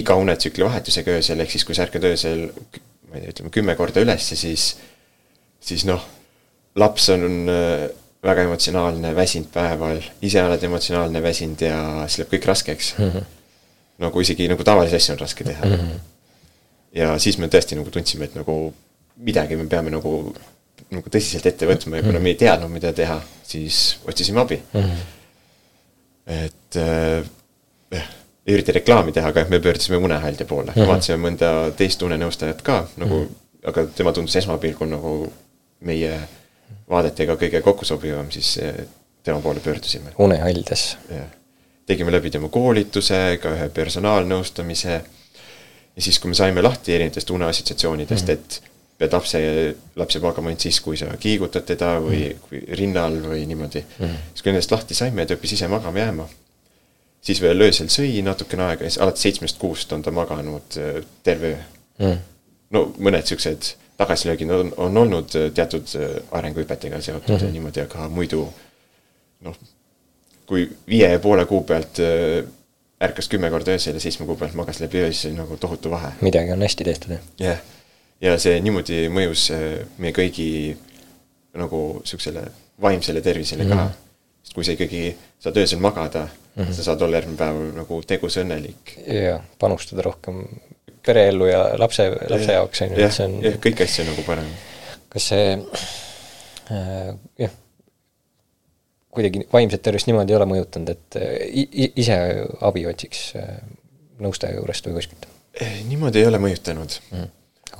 [0.00, 2.46] iga unetsükli vahetusega öösel, ehk siis kui sa ärkad öösel,
[3.10, 4.76] ma ei tea, ütleme kümme korda üles, siis,
[5.60, 6.06] siis noh
[6.78, 7.88] laps on äh,
[8.22, 13.10] väga emotsionaalne, väsinud päeval, ise oled emotsionaalne, väsinud ja siis läheb kõik raskeks mm.
[13.10, 13.28] -hmm.
[14.04, 15.74] nagu isegi nagu tavalisi asju on raske teha mm.
[15.74, 16.00] -hmm.
[17.00, 18.74] ja siis me tõesti nagu tundsime, et nagu
[19.16, 20.34] midagi me peame nagu,
[20.90, 24.80] nagu tõsiselt ette võtma ja kuna me ei teadnud, mida teha, siis otsisime abi mm.
[24.80, 25.19] -hmm.
[26.30, 28.06] Et äh,
[28.46, 30.88] ei ürita reklaami teha, aga me pöördusime unehaldja poole mm, -hmm.
[30.88, 33.68] vaatasime mõnda teist unenõustajat ka nagu mm, -hmm.
[33.68, 35.32] aga tema tundus esmapilgul nagu
[35.80, 36.20] meie
[36.90, 38.74] vaadetega kõige kokkusobivam, siis eh,
[39.22, 40.12] tema poole pöördusime.
[40.18, 40.96] unehaldes.
[41.10, 41.28] jah,
[41.86, 45.00] tegime läbi tema koolituse, ka ühe personaalnõustamise.
[45.96, 48.38] ja siis, kui me saime lahti erinevatest uneassotsiatsioonidest mm, -hmm.
[48.38, 48.69] et
[49.00, 49.40] pead lapse,
[49.96, 54.06] laps jääb magama ainult siis, kui sa kiigutad teda või mm rinnal või niimoodi mm.
[54.06, 54.30] -hmm.
[54.32, 56.28] siis kui nendest lahti saime, ta õppis ise magama jääma.
[57.20, 61.02] siis veel öösel sõi natukene aega ja siis alates seitsmest kuust on ta maganud eh,
[61.22, 61.50] terve
[62.00, 62.18] öö mm.
[62.70, 67.52] no mõned siuksed tagasilöögid on, on olnud äh, teatud äh, arenguhüpetega seotud mm -hmm.
[67.52, 68.46] niimoodi, aga muidu
[69.40, 69.58] noh,
[70.46, 72.46] kui viie ja poole kuu pealt äh,
[73.02, 76.12] ärkas kümme korda öösel ja seitsme kuu pealt magas läbi öö, siis nagu tohutu vahe.
[76.20, 77.20] midagi on hästi tehtud, jah.
[77.38, 77.58] jah,
[78.20, 79.48] ja see niimoodi mõjus
[79.98, 80.76] meie kõigi
[81.56, 82.44] nagu siuksele
[82.80, 83.76] vaimsele tervisele mm -hmm.
[83.76, 83.84] ka.
[83.84, 83.94] Mhm.
[84.42, 86.72] sest kui sa ikkagi saad öösel magada mm, -hmm.
[86.72, 88.96] sa saad olla järgmine päev nagu tegus õnnelik.
[89.06, 90.44] jaa, panustada rohkem
[91.06, 94.46] pereellu ja lapse, lapse jaoks, on ju, et see on jah, kõiki asju nagu parem.
[95.08, 95.58] kas see
[96.70, 97.50] äh, jah,
[99.10, 102.16] kuidagi vaimset tervist niimoodi ei ole mõjutanud, et äh, ise
[102.60, 103.58] abi otsiks äh,
[104.20, 105.28] nõustaja juurest või kuskilt?
[105.60, 107.28] Eh, niimoodi ei ole mõjutanud mm..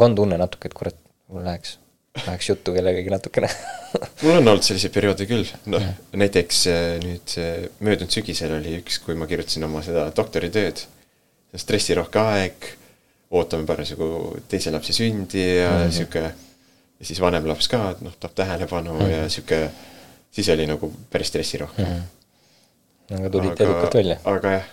[0.00, 0.96] Aga on tunne natuke, et kurat,
[1.28, 1.74] mul läheks,
[2.24, 3.50] läheks juttu kellegagi natukene
[4.24, 5.84] mul on olnud selliseid perioode küll, noh
[6.16, 7.34] näiteks äh, nüüd
[7.84, 10.80] möödunud sügisel oli üks, kui ma kirjutasin oma seda doktoritööd,
[11.60, 12.70] stressirohke aeg
[13.36, 16.16] ootame parasjagu teise lapse sündi ja mm -hmm.
[16.98, 19.10] ja siis vanem laps ka, noh, tahab tähelepanu mm -hmm.
[19.10, 19.70] ja sihuke,
[20.30, 21.88] siis oli nagu päris stressirohke mm.
[21.88, 23.20] -hmm.
[23.20, 24.16] aga tulite edukalt välja?
[24.24, 24.64] aga jah,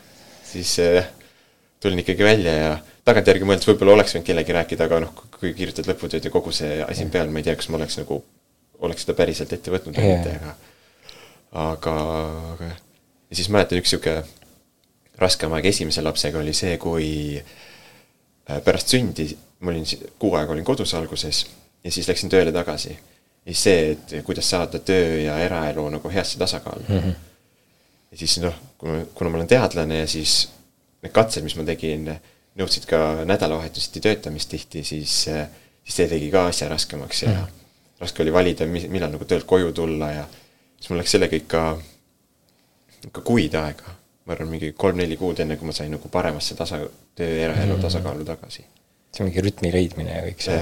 [0.43, 1.05] siis jah,
[1.79, 5.87] tulin ikkagi välja ja tagantjärgi mõeldes võib-olla oleks võinud kellegi rääkida, aga noh, kui kirjutad
[5.87, 8.19] lõputööd ja kogu see asi on peal, ma ei tea, kas ma oleks nagu,
[8.83, 10.55] oleks seda päriselt ette võtnud või mitte, aga
[11.51, 11.95] aga,
[12.53, 12.79] aga jah.
[13.29, 14.17] ja siis mäletan, üks sihuke
[15.21, 19.29] raskem aeg esimese lapsega oli see, kui äh, pärast sündi,
[19.63, 19.87] ma olin
[20.19, 21.45] kuu aega olin kodus alguses
[21.83, 22.93] ja siis läksin tööle tagasi.
[22.93, 26.99] ja siis see, et kuidas saada töö ja eraelu nagu heasse tasakaalu mm.
[26.99, 27.13] -hmm.
[28.11, 30.49] ja siis noh, kuna ma olen teadlane ja siis
[31.01, 32.09] need katsed, mis ma tegin,
[32.57, 37.53] nõudsid ka nädalavahetuseti töötamist tihti, siis, siis see tegi ka asja raskemaks ja mm
[37.97, 40.25] raske oli valida, millal nagu töölt koju tulla ja
[40.77, 41.61] siis mul läks sellega ikka,
[43.07, 43.95] ikka kuid aega
[44.27, 46.81] ma arvan, mingi kolm-neli kuud, enne kui ma sain nagu paremasse tasa,
[47.15, 48.65] töö ja eraelu mm tasakaalu tagasi.
[49.15, 50.59] see on mingi rütmi leidmine ja kõik see.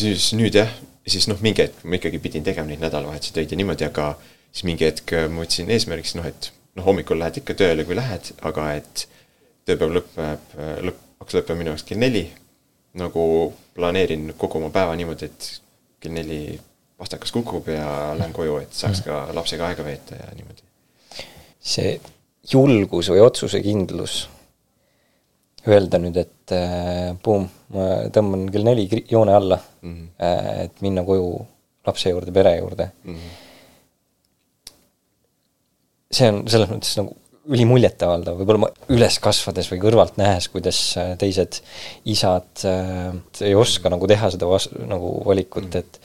[0.00, 0.74] siis nüüd jah,
[1.08, 4.10] siis noh, mingi hetk ma ikkagi pidin tegema neid nädalavahetuse töid ja niimoodi, aga
[4.52, 8.34] siis mingi hetk ma võtsin eesmärgiks noh, et noh, hommikul lähed ikka tööle, kui lähed,
[8.50, 9.06] aga et
[9.68, 10.54] tööpäev lõpeb,
[10.88, 12.28] lõpp, hakkas lõppema minu jaoks kell neli.
[12.98, 13.22] nagu
[13.76, 15.48] planeerin kogu oma päeva niimoodi, et
[16.00, 16.58] kell neli
[16.98, 20.64] pastakas kukub ja lähen koju, et saaks ka lapsega aega veeta ja niimoodi.
[21.60, 22.00] see
[22.52, 24.16] julgus või otsusekindlus
[25.68, 30.08] öelda nüüd, et äh, buum, ma tõmban kell neli joone alla mm, -hmm.
[30.22, 31.46] äh, et minna koju
[31.86, 33.14] lapse juurde, pere juurde mm.
[33.14, 34.74] -hmm.
[36.12, 37.16] see on selles mõttes nagu
[37.48, 41.60] ülimuljetavaldav, võib-olla ma üles kasvades või kõrvalt nähes, kuidas äh, teised
[42.08, 43.12] isad äh,
[43.44, 46.02] ei oska nagu teha seda vas-, nagu valikut mm, et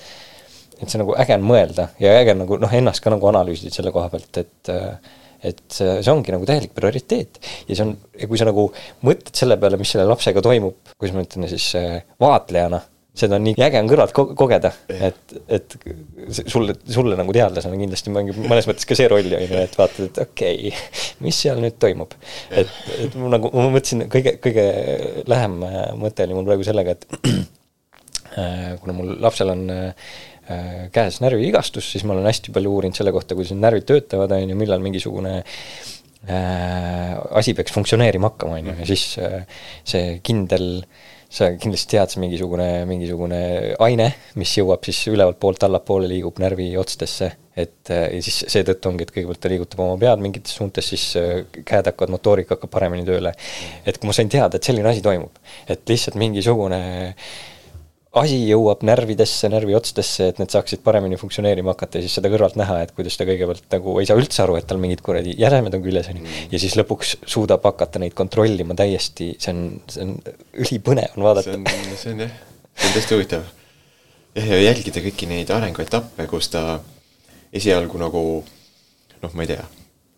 [0.84, 3.72] et see nagu äge on mõelda ja äge on nagu noh, ennast ka nagu analüüsida
[3.72, 7.40] selle koha pealt, et äh, et see, see ongi nagu täielik prioriteet.
[7.68, 8.70] ja see on, ja kui sa nagu
[9.04, 12.80] mõtled selle peale, mis selle lapsega toimub, kuidas ma ütlen siis äh, vaatlejana,
[13.14, 15.76] seda on nii äge on kõrvalt ko kogeda, et, et
[16.50, 20.08] sulle, sulle nagu teadlasena kindlasti mängib mõnes mõttes ka see rolli, on ju, et vaatad,
[20.10, 22.16] et okei okay,, mis seal nüüd toimub.
[22.50, 22.72] et,
[23.06, 24.66] et ma nagu, ma mõtlesin, kõige, kõige
[25.30, 27.06] lähem äh, mõte oli mul praegu sellega, et
[28.42, 30.18] äh, kuna mul lapsel on äh,
[30.94, 34.56] käes närviigastus, siis ma olen hästi palju uurinud selle kohta, kuidas need närvid töötavad, on
[34.56, 39.44] ju, millal mingisugune äh, asi peaks funktsioneerima hakkama, on ju, ja siis äh,
[39.86, 40.82] see kindel
[41.34, 43.40] sa kindlasti tead, see mingisugune, mingisugune
[43.82, 49.08] aine, mis jõuab siis ülevalt poolt allapoole, liigub närviotstesse, et äh, ja siis seetõttu ongi,
[49.08, 53.08] et kõigepealt ta liigutab oma pead mingites suuntes, siis äh, käed hakkavad, motoorika hakkab paremini
[53.08, 53.34] tööle.
[53.86, 57.34] et kui ma sain teada, et selline asi toimub, et lihtsalt mingisugune äh,
[58.14, 62.78] asi jõuab närvidesse, närviotstesse, et need saaksid paremini funktsioneerima hakata ja siis seda kõrvalt näha,
[62.86, 65.84] et kuidas ta kõigepealt nagu ei saa üldse aru, et tal mingid kuradi jäsemed on
[65.86, 66.52] küljes, on ju, mm.
[66.54, 70.14] ja siis lõpuks suudab hakata neid kontrollima täiesti, see on, see on
[70.62, 71.48] ülipõnev on vaadata.
[71.50, 72.36] see on, see on jah,
[72.76, 73.48] see on tõesti huvitav.
[74.38, 76.68] jah, ja jälgida kõiki neid arenguetappe, kus ta
[77.54, 79.66] esialgu nagu noh, ma ei tea,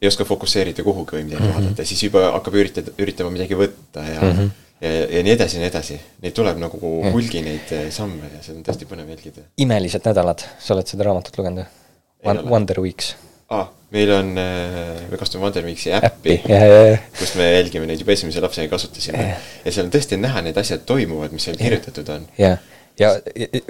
[0.03, 1.63] ei oska fokusseerida kuhugi või midagi mm -hmm.
[1.63, 4.53] vaadata, siis juba hakkab üritada, üritama midagi võtta ja mm -hmm
[4.85, 5.97] ja, ja nii edasi ja nii edasi.
[6.23, 6.79] Neid tuleb nagu
[7.13, 9.47] hulgi neid eh, samme ja seda on tõesti põnev jälgida.
[9.65, 12.45] imelised nädalad, sa oled seda raamatut lugenud või?
[12.51, 13.15] Wonder Weeks.
[13.49, 18.01] aa ah,, meil on, eh, me kasutame Wonder Weeksi äppi, äppi., kust me jälgime neid
[18.01, 19.27] juba esimese lapsega kasutasime.
[19.65, 22.29] ja seal on tõesti näha, need asjad toimuvad, mis seal kirjutatud on.
[22.41, 22.61] jah
[22.99, 23.11] ja,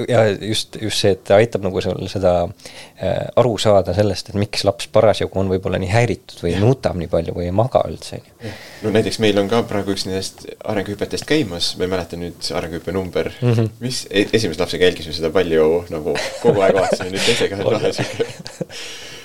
[0.09, 4.39] ja just, just see, et ta aitab nagu sul seda äh, aru saada sellest, et
[4.39, 8.19] miks laps parasjagu on võib-olla nii häiritud või nutab nii palju või ei maga üldse,
[8.21, 8.53] on ju.
[8.85, 12.95] no näiteks meil on ka praegu üks nendest arenguhüpetest käimas, ma ei mäleta nüüd arenguhüppe
[12.95, 13.31] number.
[13.41, 13.71] Mm, -hmm.
[13.83, 14.03] mis?
[14.09, 18.27] E, esimese lapsega jälgisime seda palju nagu kogu aeg vaatasime, nüüd teisega on lahe sihuke.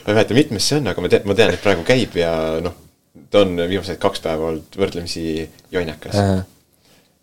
[0.00, 2.32] Ma ei mäleta, mitmes see on, aga ma tean, ma tean, et praegu käib ja
[2.64, 2.78] noh,
[3.30, 5.24] ta on viimased kaks päeva olnud võrdlemisi
[5.74, 6.16] jonnakas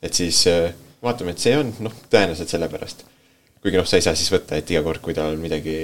[0.03, 3.05] et siis äh, vaatame, et see on, noh, tõenäoliselt sellepärast.
[3.61, 5.77] kuigi noh, sa ei saa siis võtta, et iga kord, kui tal midagi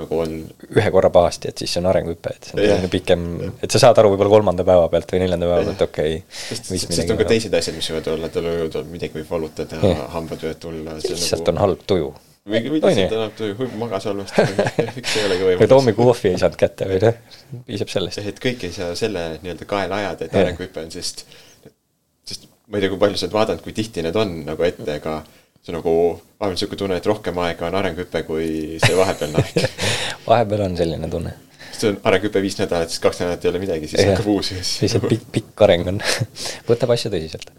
[0.00, 0.34] nagu on
[0.78, 3.26] ühe korra pahasti, et siis see on arenguhüpe, et see on selline pikem,
[3.58, 6.40] et sa saad aru võib-olla kolmanda päeva pealt või neljanda päeva pealt, okei okay,.
[6.46, 9.80] sest, sest on ka teised asjad, mis võivad olla, tal võivad midagi võib valutada,
[10.14, 10.96] hambad võivad tulla.
[11.02, 11.52] lihtsalt nagu...
[11.52, 12.08] on halb tuju.
[12.54, 14.46] või, või lihtsalt on halb tuju, magas halvasti
[15.00, 15.66] miks ei olegi võimalik.
[15.66, 17.20] või hommikukohvi ei saanud kätte või noh,
[17.68, 18.24] piisab sellest.
[18.32, 21.26] et kõik ei saa selle nii-öelda kaela ajada, et arenguhüpe on, sest
[22.70, 25.18] ma ei tea, kui palju sa oled vaadanud, kui tihti need on nagu ette, aga
[25.60, 25.92] see nagu,
[26.40, 28.48] vahepeal niisugune tunne, et rohkem aega on arenguhüpe kui
[28.80, 29.58] see vahepealne aeg
[30.28, 31.34] vahepeal on selline tunne.
[31.74, 34.62] see on arenguhüpe viis nädalat, siis kaks nädalat ei ole midagi, siis hakkab uus ja
[34.62, 36.00] siis lihtsalt pikk, pikk areng on
[36.70, 37.52] võtab asja tõsiselt.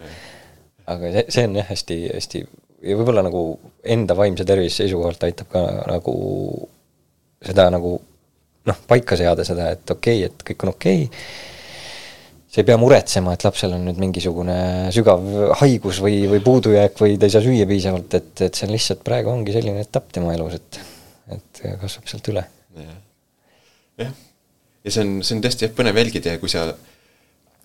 [0.90, 2.44] aga see, see on jah, hästi, hästi
[2.82, 3.44] ja võib-olla nagu
[3.84, 6.16] enda vaimse tervise seisukohalt aitab ka nagu
[7.46, 7.98] seda nagu
[8.70, 11.51] noh, paika seada seda, et okei okay,, et kõik on okei okay,,
[12.52, 14.56] sa ei pea muretsema, et lapsel on nüüd mingisugune
[14.92, 15.24] sügav
[15.62, 19.06] haigus või, või puudujääk või ta ei saa süüa piisavalt, et, et see on lihtsalt
[19.08, 20.82] praegu ongi selline etapp tema elus, et,
[21.38, 22.44] et kasvab sealt üle.
[22.76, 22.98] Ja..
[24.04, 24.12] jah,
[24.84, 26.68] ja see on, see on tõesti jah, põnev jälgida ja kui sa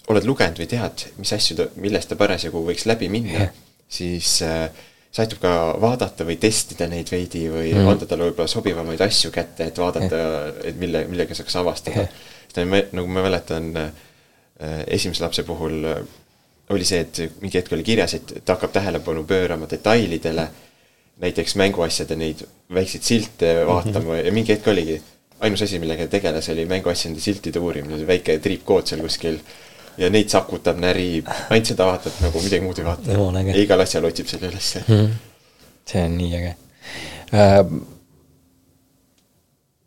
[0.06, 3.48] oled lugenud või tead, mis asju ta, millest ta parasjagu võiks läbi minna,
[3.90, 4.68] siis äh,
[5.10, 7.90] see aitab ka vaadata või testida neid veidi või mm.
[7.90, 10.24] anda talle võib-olla sobivamaid asju kätte, et vaadata,
[10.62, 12.06] et mille, millega saaks avastada.
[12.46, 14.05] sest nagu ma mäletan Äh,
[14.86, 15.98] esimese lapse puhul äh,
[16.70, 20.48] oli see, et mingi hetk oli kirjas, et ta hakkab tähelepanu pöörama detailidele,
[21.22, 22.42] näiteks mänguasjade neid
[22.74, 24.26] väikseid silte vaatama mm -hmm.
[24.26, 25.02] ja mingi hetk oligi,
[25.40, 29.38] ainus asi, millega tegeles, oli mänguasjade siltide uurimine, väike triipkood seal kuskil
[29.98, 33.12] ja neid sakutab, närib, ainult seda vaatab, nagu midagi muud ei vaata.
[33.46, 35.08] ja igal asjal otsib selle ülesse mm.
[35.86, 36.54] see on nii äge
[37.34, 37.64] äh,.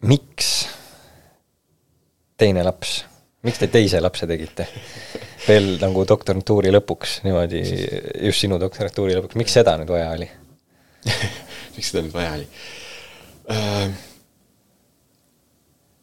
[0.01, 0.67] miks
[2.37, 3.03] teine laps
[3.47, 4.67] miks te teise lapse tegite?
[5.47, 7.63] veel nagu doktorantuuri lõpuks niimoodi,
[8.27, 10.27] just sinu doktorantuuri lõpuks, miks seda nüüd vaja oli
[11.75, 12.47] miks seda nüüd vaja oli
[13.55, 13.87] uh,?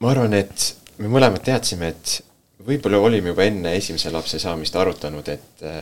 [0.01, 2.17] ma arvan, et me mõlemad teadsime, et
[2.67, 5.81] võib-olla olime juba enne esimese lapse saamist arutanud, et uh,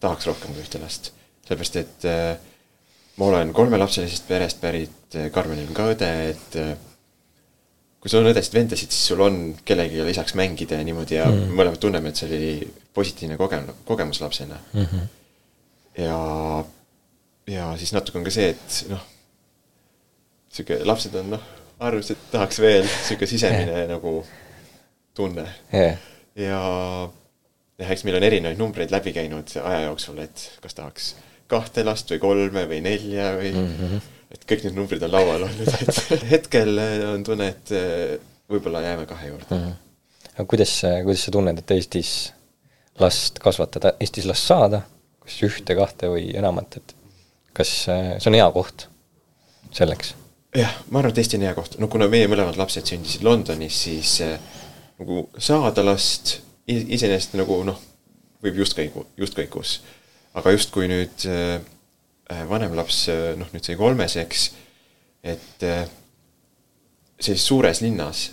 [0.00, 1.12] tahaks rohkem kui ühte last.
[1.46, 2.34] sellepärast, et uh,
[3.20, 6.58] ma olen kolmelapselisest perest pärit, Karmenil on ka õde, et
[7.98, 11.54] kui sul on õdesid-vendasid, siis sul on kellegagi lisaks mängida ja niimoodi ja mm.
[11.58, 12.50] mõlemad tunneme, et see oli
[12.94, 14.84] positiivne kogem-, kogemus lapsena mm.
[14.84, 15.06] -hmm.
[16.04, 16.18] ja,
[17.54, 19.02] ja siis natuke on ka see, et noh,
[20.52, 23.88] sihuke lapsed on noh, arvasid, et tahaks veel, sihuke sisemine yeah.
[23.90, 24.20] nagu
[25.14, 25.98] tunne yeah..
[26.38, 26.60] ja
[27.78, 31.16] jah, eks meil on erinevaid numbreid läbi käinud aja jooksul, et kas tahaks
[31.50, 35.46] kahte last või kolme või nelja või mm -hmm et kõik need numbrid on laual
[35.46, 38.18] olnud, et hetkel äh, on tunne, et äh,
[38.50, 39.64] võib-olla jääme kahe juurde mm.
[39.64, 40.30] -hmm.
[40.34, 42.12] aga kuidas, kuidas sa tunned, et Eestis
[43.00, 44.82] last kasvatada, Eestis last saada,
[45.24, 46.96] kas ühte, kahte või enamat, et
[47.56, 48.88] kas äh, see on hea koht
[49.72, 50.14] selleks?
[50.56, 53.82] jah, ma arvan, et Eesti on hea koht, no kuna meie mõlemad lapsed sündisid Londonis,
[53.84, 54.18] siis
[54.98, 56.38] nagu saada last
[56.68, 57.80] iseenesest nagu noh,
[58.44, 59.80] võib just kõigu, just kõigus.
[60.36, 61.77] aga justkui nüüd äh, Äh,
[62.48, 64.50] vanem laps äh, noh, nüüd sai kolmeseks,
[65.24, 65.86] et äh,
[67.18, 68.28] sellises suures linnas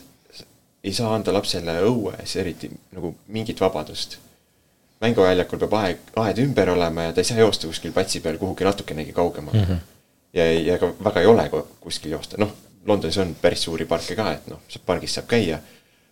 [0.86, 4.20] ei saa anda lapsele õues eriti nagu mingit vabadust.
[5.02, 8.64] mänguväljakul peab aeg, aed ümber olema ja ta ei saa joosta kuskil platsi peal kuhugi
[8.64, 9.66] natukenegi kaugemale mm.
[9.66, 9.80] -hmm.
[10.34, 12.54] ja, ja ka väga ei ole kuskil joosta, noh,
[12.86, 15.60] Londonis on päris suuri parke ka, et noh, pargis saab käia,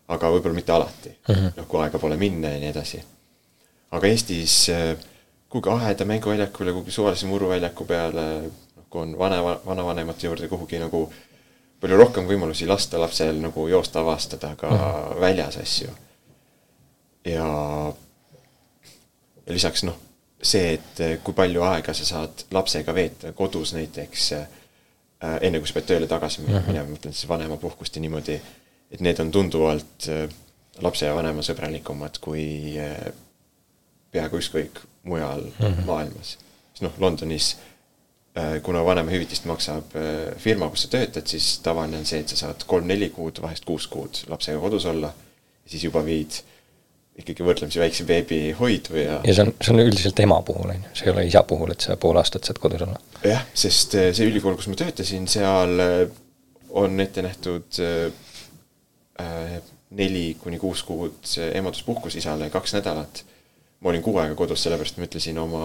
[0.08, 1.52] aga võib-olla mitte alati mm, -hmm.
[1.58, 3.04] noh, kui aega pole minna ja nii edasi.
[3.92, 4.98] aga Eestis äh,
[5.54, 8.42] kuhugi aheda mänguväljakule, kuhugi suvalise muruväljaku peale,
[8.76, 11.04] noh, kui on vana, vanavanemate juurde kuhugi nagu
[11.82, 15.92] palju rohkem võimalusi lasta lapsel nagu joosta, avastada ka mm väljas asju.
[17.26, 17.46] ja,
[19.46, 20.00] ja lisaks noh,
[20.42, 24.48] see, et kui palju aega sa saad lapsega veeta kodus näiteks äh,
[25.42, 26.90] enne, kui sa pead tööle tagasi minema mm, -hmm.
[26.90, 28.40] ma mõtlen siis vanemapuhkust ja niimoodi,
[28.92, 30.26] et need on tunduvalt äh,
[30.82, 33.14] lapse ja vanema sõbralikumad kui äh,
[34.12, 35.86] peaaegu ükskõik mujal mm -hmm.
[35.86, 36.38] maailmas.
[36.74, 37.58] siis noh, Londonis
[38.38, 42.36] äh, kuna vanemahüvitist maksab äh, firma, kus sa töötad, siis tavaline on see, et sa
[42.36, 45.14] saad kolm-neli kuud, vahest kuus kuud lapsega kodus olla.
[45.66, 46.32] siis juba viid
[47.18, 49.20] ikkagi võrdlemisi väikse beebi hoidu ja.
[49.24, 51.72] ja see on, see on üldiselt ema puhul, on ju, see ei ole isa puhul,
[51.72, 53.00] et sa pool aastat saad kodus olla.
[53.24, 55.80] jah, sest äh, see ülikool, kus ma töötasin, seal
[56.70, 59.62] on ette nähtud äh,
[59.94, 63.24] neli kuni kuus kuud emaduspuhkus isale, kaks nädalat
[63.84, 65.64] ma olin kuu aega kodus, sellepärast ma ütlesin oma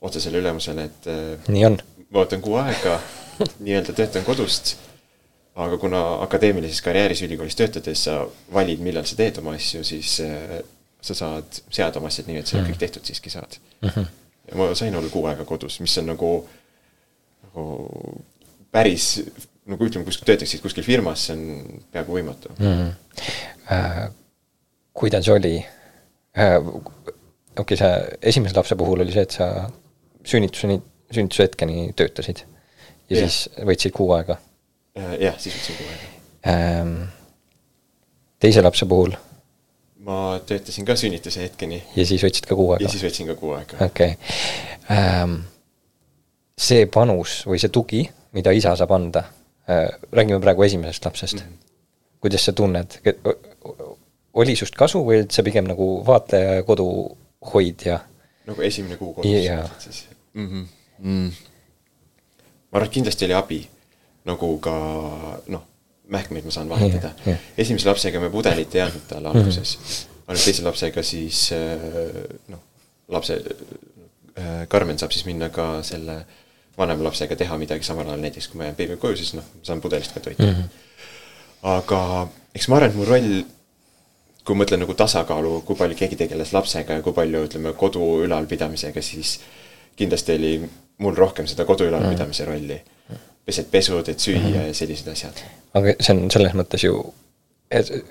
[0.00, 1.78] otsesele ülemusele, et äh, nii on.
[2.10, 2.98] ma võtan kuu aega,
[3.64, 4.74] nii-öelda töötan kodust,
[5.60, 8.22] aga kuna akadeemilises karjääris ülikoolis töötades sa
[8.54, 10.58] valid, millal sa teed oma asju, siis äh,
[11.00, 13.88] sa saad seada oma asjad nii, et sa mm kõik tehtud siiski saad mm.
[13.88, 14.06] -hmm.
[14.50, 16.32] ja ma sain olla kuu aega kodus, mis on nagu,
[17.46, 17.66] nagu
[18.72, 19.22] päris,
[19.66, 22.66] nagu ütleme, kus töötaksid kuskil firmas, see on peaaegu võimatu mm.
[22.66, 22.96] -hmm.
[23.70, 24.10] Äh,
[24.92, 25.66] kuidas oli
[26.38, 26.58] äh,
[27.58, 29.50] okei okay,, sa esimese lapse puhul oli see, et sa
[30.26, 32.44] sünnituseni, sünnituse hetkeni töötasid
[33.10, 33.24] ja, ja.
[33.24, 34.38] siis võtsid kuu aega.
[34.98, 36.10] Äh, jah, siis võtsin kuu aega
[36.46, 36.94] ähm,.
[38.40, 39.16] teise lapse puhul?
[40.06, 41.82] ma töötasin ka sünnituse hetkeni.
[41.96, 42.86] ja siis võtsid ka kuu aega?
[42.86, 43.80] ja siis võtsin ka kuu aega.
[43.86, 44.96] okei okay.
[44.96, 45.40] ähm,.
[46.58, 48.04] see panus või see tugi,
[48.36, 49.24] mida isa saab anda
[49.68, 51.46] äh,, räägime praegu esimesest lapsest mm.
[51.46, 52.20] -hmm.
[52.20, 53.00] kuidas sa tunned,
[54.34, 56.86] oli sust kasu või olid sa pigem nagu vaataja ja kodu
[57.40, 58.00] hoidja.
[58.46, 59.70] nagu esimene kuu kodus yeah.
[59.78, 60.48] siis mm.
[60.48, 60.66] -hmm.
[60.98, 61.32] Mm.
[62.70, 63.60] ma arvan, et kindlasti oli abi,
[64.24, 64.74] nagu ka
[65.46, 65.62] noh,
[66.08, 67.26] mähkmeid ma saan vahetada yeah,.
[67.26, 67.40] Yeah.
[67.58, 70.22] esimese lapsega me pudelit ei andnud talle alguses mm, -hmm.
[70.26, 72.60] ainult teise lapsega siis äh, noh,
[73.08, 73.40] lapse,
[74.38, 76.24] äh, Karmen saab siis minna ka selle
[76.78, 79.80] vanema lapsega teha midagi samal ajal, näiteks kui ma jään beebiga koju, siis noh, saan
[79.80, 80.54] pudelist ka toita mm.
[80.54, 80.68] -hmm.
[81.62, 83.42] aga eks ma arvan, et mu roll
[84.44, 88.06] kui ma mõtlen nagu tasakaalu, kui palju keegi tegeles lapsega ja kui palju ütleme kodu
[88.24, 89.38] ülalpidamisega, siis
[89.98, 90.54] kindlasti oli
[91.00, 92.80] mul rohkem seda kodu ülalpidamise rolli.
[93.44, 94.66] pesed pesu, teed süüa mm -hmm.
[94.66, 95.38] ja sellised asjad.
[95.74, 97.14] aga see on selles mõttes ju,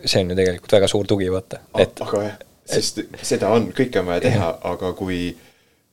[0.06, 3.70] see on ju tegelikult väga suur tugi, vaata, et aga jah, sest et, seda on,
[3.78, 5.38] kõike on vaja teha, aga kui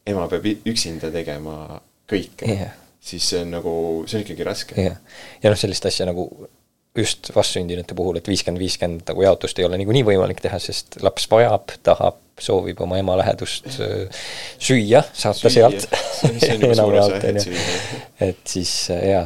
[0.07, 4.83] ema peab üksinda tegema kõike yeah., siis see on nagu, see on ikkagi raske.
[4.83, 4.96] jah,
[5.42, 6.49] ja noh, sellist asja nagu
[6.96, 11.26] just vastsündinute puhul, et viiskümmend, viiskümmend nagu jaotust ei ole niikuinii võimalik teha, sest laps
[11.30, 15.88] vajab, tahab, soovib oma ema lähedust süüa, saata sealt.
[16.50, 17.56] enamjaolt, on ju.
[18.28, 19.24] et siis jaa,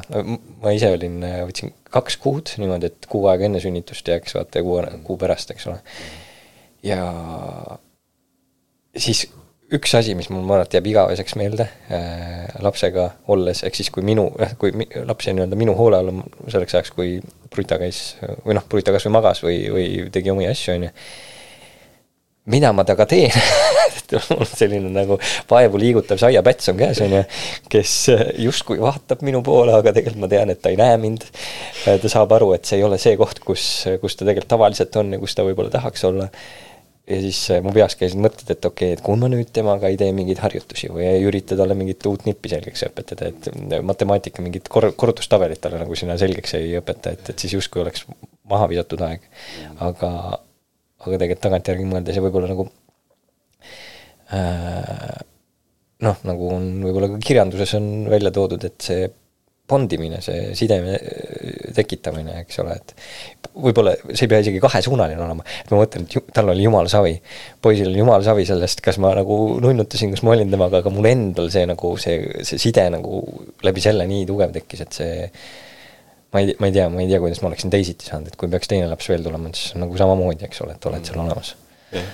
[0.62, 4.66] ma ise olin, võtsin kaks kuud niimoodi, et kuu aega enne sünnitust jääks vaata ja
[4.66, 5.80] kuu, kuu pärast, eks ole.
[6.86, 7.02] ja
[8.96, 9.26] siis
[9.76, 13.90] üks asi, mis mul, ma arvan, et jääb igaveseks meelde äh, lapsega olles, ehk siis
[13.94, 14.28] kui minu,
[14.60, 16.14] kui mi, laps jäi nii-öelda minu hoole alla
[16.48, 17.18] selleks ajaks, kui
[17.50, 20.94] Bruta käis või noh, Bruta kas või magas või, või tegi omi asju, on ju.
[22.50, 23.30] mida ma temaga teen
[24.18, 25.18] et mul on selline nagu
[25.50, 27.22] vaevu liigutav saiapäts on käes, on ju,
[27.70, 27.94] kes
[28.42, 31.28] justkui vaatab minu poole, aga tegelikult ma tean, et ta ei näe mind.
[31.84, 33.68] ta saab aru, et see ei ole see koht, kus,
[34.02, 36.26] kus ta tegelikult tavaliselt on ja kus ta võib-olla tahaks olla
[37.10, 39.90] ja siis äh, mu peas käisid mõtted, et okei okay,, et kui ma nüüd temaga
[39.90, 43.80] ei tee mingeid harjutusi või ei ürita talle mingit uut nippi selgeks õpetada, et äh,
[43.86, 48.06] matemaatika mingit kor-, korrutustabelit talle nagu sinna selgeks ei õpeta, et, et siis justkui oleks
[48.50, 49.26] maha visatud aeg.
[49.78, 50.12] aga,
[51.00, 52.68] aga tegelikult tagantjärgi mõeldes ja võib-olla nagu
[54.36, 55.18] äh,
[56.06, 59.08] noh, nagu on võib-olla ka kirjanduses on välja toodud, et see
[59.70, 62.94] bondimine, see sideme äh, tekitamine, eks ole, et
[63.50, 67.16] võib-olla see ei pea isegi kahesuunaline olema, et ma mõtlen, et tal oli jumala savi.
[67.62, 71.10] poisil oli jumala savi sellest, kas ma nagu nunnutasin, kas ma olin temaga, aga mul
[71.10, 73.22] endal see nagu see, see side nagu
[73.66, 75.28] läbi selle nii tugev tekkis, et see
[76.32, 78.50] ma ei, ma ei tea, ma ei tea, kuidas ma oleksin teisiti saanud, et kui
[78.50, 81.54] peaks teine laps veel tulema, siis nagu samamoodi, eks ole, et oled seal olemas.
[81.94, 82.12] jah,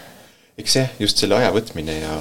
[0.60, 2.14] eks jah, just selle aja võtmine ja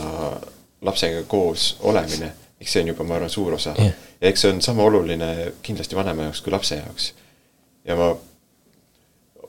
[0.85, 3.91] lapsega koos olemine eks see on juba, ma arvan, suur osa Jah.
[4.21, 7.11] ja eks see on sama oluline kindlasti vanema jaoks kui lapse jaoks.
[7.85, 8.11] ja ma,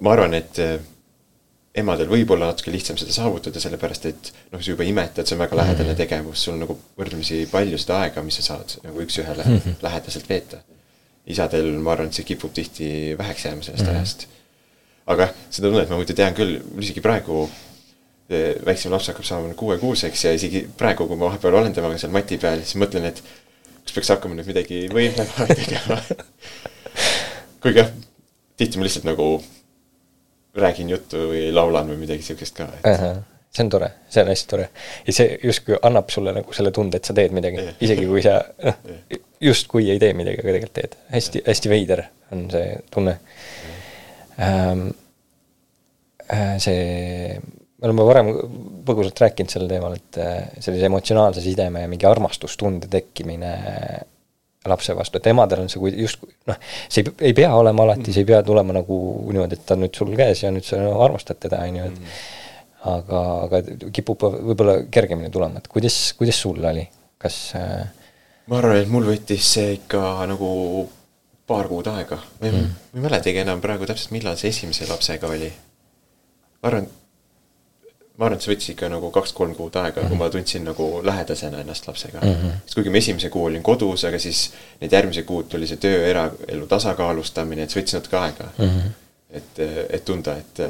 [0.01, 0.79] ma arvan, et eh,
[1.77, 5.43] emadel võib olla natuke lihtsam seda saavutada, sellepärast et noh, sa juba imetad, see on
[5.45, 9.45] väga lähedane tegevus, sul on nagu võrdlemisi palju seda aega, mis sa saad nagu üks-ühele
[9.45, 9.77] mm -hmm.
[9.85, 10.63] lähedaselt veeta.
[11.27, 12.89] isadel, ma arvan, et see kipub tihti
[13.19, 13.97] väheks jääma sellest mm -hmm.
[13.97, 14.27] ajast.
[15.07, 17.49] aga jah, seda tunnet ma muidu tean küll, isegi praegu
[18.67, 22.39] väiksem laps hakkab saama kuuekuuseks ja isegi praegu, kui ma vahepeal olen temaga seal mati
[22.43, 23.23] peal, siis mõtlen, et
[23.87, 26.01] kas peaks hakkama nüüd midagi võimlemat tegema.
[27.63, 27.93] kuigi jah,
[28.59, 29.29] tihti ma lihtsalt nagu
[30.57, 33.01] räägin juttu või laulan või midagi siukest ka et....
[33.53, 34.69] see on tore, see on hästi tore.
[35.07, 38.39] ja see justkui annab sulle nagu selle tunde, et sa teed midagi, isegi kui sa
[38.65, 38.79] noh,
[39.41, 40.97] justkui ei tee midagi, aga tegelikult teed.
[41.13, 43.19] hästi, hästi veider on see tunne
[44.43, 44.89] ähm,.
[46.59, 47.39] see,
[47.87, 48.29] me oleme varem
[48.87, 53.55] põgusalt rääkinud sel teemal, et äh, sellise emotsionaalse sideme ja mingi armastustunde tekkimine
[54.67, 56.59] lapse vastu, et emadel on see kui justkui noh,
[56.89, 58.99] see ei, ei pea olema alati, see ei pea tulema nagu
[59.31, 61.87] niimoodi, et ta on nüüd sul käes ja nüüd sa no, armastad teda, on ju,
[61.93, 63.63] et aga, aga
[63.95, 66.85] kipub võib-olla kergemini tulema, et kuidas, kuidas sul oli,
[67.23, 67.87] kas äh...
[68.51, 70.51] ma arvan, et mul võttis see ikka nagu
[71.47, 75.51] paar kuud aega, ma ei mm., mäletagi enam praegu täpselt, millal see esimese lapsega oli.
[76.63, 76.89] ma arvan,
[78.17, 80.09] ma arvan, et see võttis ikka nagu kaks-kolm kuud aega mm, -hmm.
[80.09, 82.35] kui ma tundsin nagu lähedasena ennast lapsega mm.
[82.35, 82.59] -hmm.
[82.65, 84.51] sest kuigi ma esimese kuu olin kodus, aga siis
[84.81, 88.69] need järgmised kuud tuli see töö, eraelu tasakaalustamine, et see võttis natuke aega mm.
[88.69, 88.93] -hmm.
[89.41, 90.63] et, et tunda, et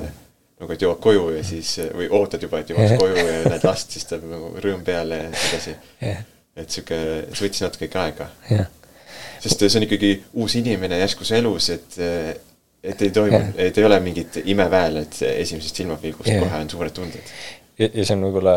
[0.60, 3.92] nagu, et jõuad koju ja siis, või ootad juba, et jõuaks koju ja näed last,
[3.92, 6.24] siis tuleb nagu rõõm peale ja nii edasi yeah..
[6.56, 6.98] et sihuke,
[7.32, 8.66] see võttis natuke ikka aega yeah..
[9.44, 12.00] sest see on ikkagi uus inimene järsku su elus, et
[12.86, 16.42] et ei toimu et ei ole mingit imeväel, et esimesest silmapilgust yeah.
[16.44, 17.36] kohe on suured tunded.
[17.78, 18.56] ja, ja see on võib-olla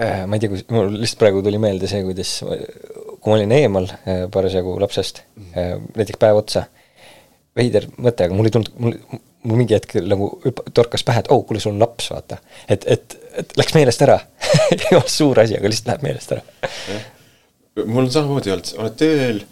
[0.00, 2.38] äh,, ma ei tea, kus, mul lihtsalt praegu tuli meelde see, kuidas
[3.22, 6.64] kui ma olin eemal äh, parasjagu lapsest mm, äh, näiteks päev otsa,
[7.58, 8.98] veider mõte, aga mul ei tulnud, mul,
[9.46, 10.28] mul mingi hetk nagu
[10.74, 12.40] torkas pähe, et oh, kuule, sul on laps, vaata.
[12.66, 14.18] et, et, et läks meelest ära
[14.74, 16.44] ei olnud suur asi, aga lihtsalt läheb meelest ära.
[17.84, 19.42] mul on samamoodi olnud, oled tööl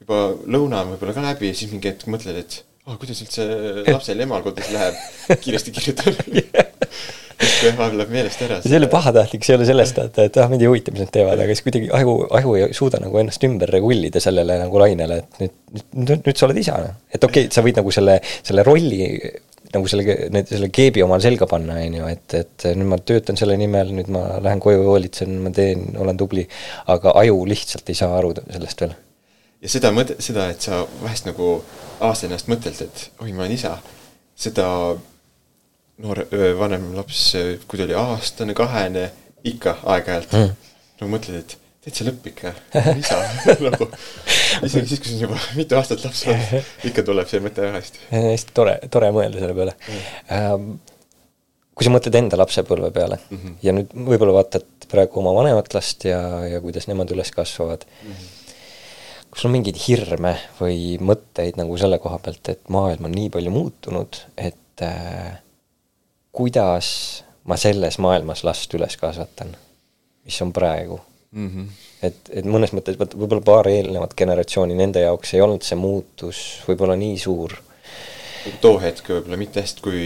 [0.00, 3.46] juba lõuna on võib-olla ka läbi ja siis mingi hetk mõtled, et oh, kuidas üldse
[3.94, 5.00] lapsel emal kodus läheb,
[5.42, 6.20] kiiresti kirjutab
[7.40, 8.60] siis vahepeal läheb meelest ära.
[8.64, 11.04] see ei ole pahatahtlik, see ei ole sellest, et, et ah, mind ei huvita, mis
[11.04, 14.82] nad teevad, aga siis kuidagi aju, aju ei suuda nagu ennast ümber regullida sellele nagu
[14.82, 16.98] lainele, et nüüd, nüüd, nüüd sa oled isa, noh.
[17.12, 19.04] et okei okay,, sa võid nagu selle, selle rolli
[19.70, 20.16] nagu selle,
[20.48, 24.10] selle keebi omale selga panna, on ju, et, et nüüd ma töötan selle nimel, nüüd
[24.12, 26.48] ma lähen koju, hoolitsen, ma teen, olen tubli,
[26.90, 28.98] aga aju lihtsalt ei saa aru sellest veel
[29.60, 31.52] ja seda mõte, seda, et sa vahest nagu
[32.00, 33.76] aasta ennast mõtled, et oi, ma olen isa,
[34.38, 34.66] seda
[36.00, 36.22] noor,
[36.58, 37.24] vanem laps,
[37.68, 39.10] kui ta oli aastane, kahene,
[39.50, 40.70] ikka aeg-ajalt mm.
[41.00, 42.54] nagu mõtled, et täitsa lõpp ikka,
[43.00, 43.18] isa
[43.66, 43.88] nagu
[44.66, 48.06] isegi siis, kui on juba mitu aastat laps olnud, ikka tuleb see mõte hästi.
[48.12, 50.74] hästi tore, tore mõelda selle peale mm..
[51.76, 53.56] kui sa mõtled enda lapsepõlve peale mm -hmm.
[53.64, 58.12] ja nüüd võib-olla vaatad praegu oma vanemat last ja, ja kuidas nemad üles kasvavad mm,
[58.12, 58.36] -hmm
[59.30, 63.52] kas on mingeid hirme või mõtteid nagu selle koha pealt, et maailm on nii palju
[63.54, 65.38] muutunud, et äh,
[66.34, 66.90] kuidas
[67.48, 69.54] ma selles maailmas last üles kasvatan,
[70.26, 71.00] mis on praegu
[71.32, 71.48] mm.
[71.48, 71.66] -hmm.
[72.02, 76.42] et, et mõnes mõttes vaata, võib-olla paar eelnevat generatsiooni, nende jaoks ei olnud see muutus
[76.68, 77.56] võib-olla nii suur.
[78.60, 80.04] too hetk võib-olla mitte hästi, kui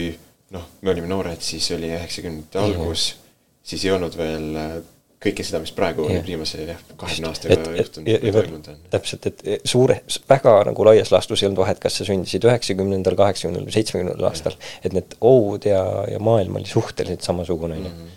[0.54, 3.62] noh, me olime noored, siis oli üheksakümnendate algus mm, -hmm.
[3.62, 4.76] siis ei olnud veel äh,
[5.24, 6.20] kõike seda, mis praegu ja.
[6.24, 8.82] viimase jah, kahekümne aastaga juhtunud ja, ja toimunud on.
[8.92, 9.98] täpselt, et suure,
[10.30, 14.58] väga nagu laias laastus ei olnud vahet, kas sa sündisid üheksakümnendal, kaheksakümnendal või seitsmekümnendal aastal,
[14.84, 17.94] et need ohud ja, ja maailm oli suhteliselt samasugune, on ju.
[17.94, 18.12] Mhm.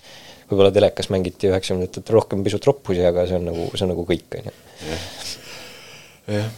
[0.51, 4.39] võib-olla telekas mängiti üheksakümnendatel rohkem pisut roppusi, aga see on nagu, see on nagu kõik,
[4.39, 4.55] on ju.
[6.37, 6.53] jah.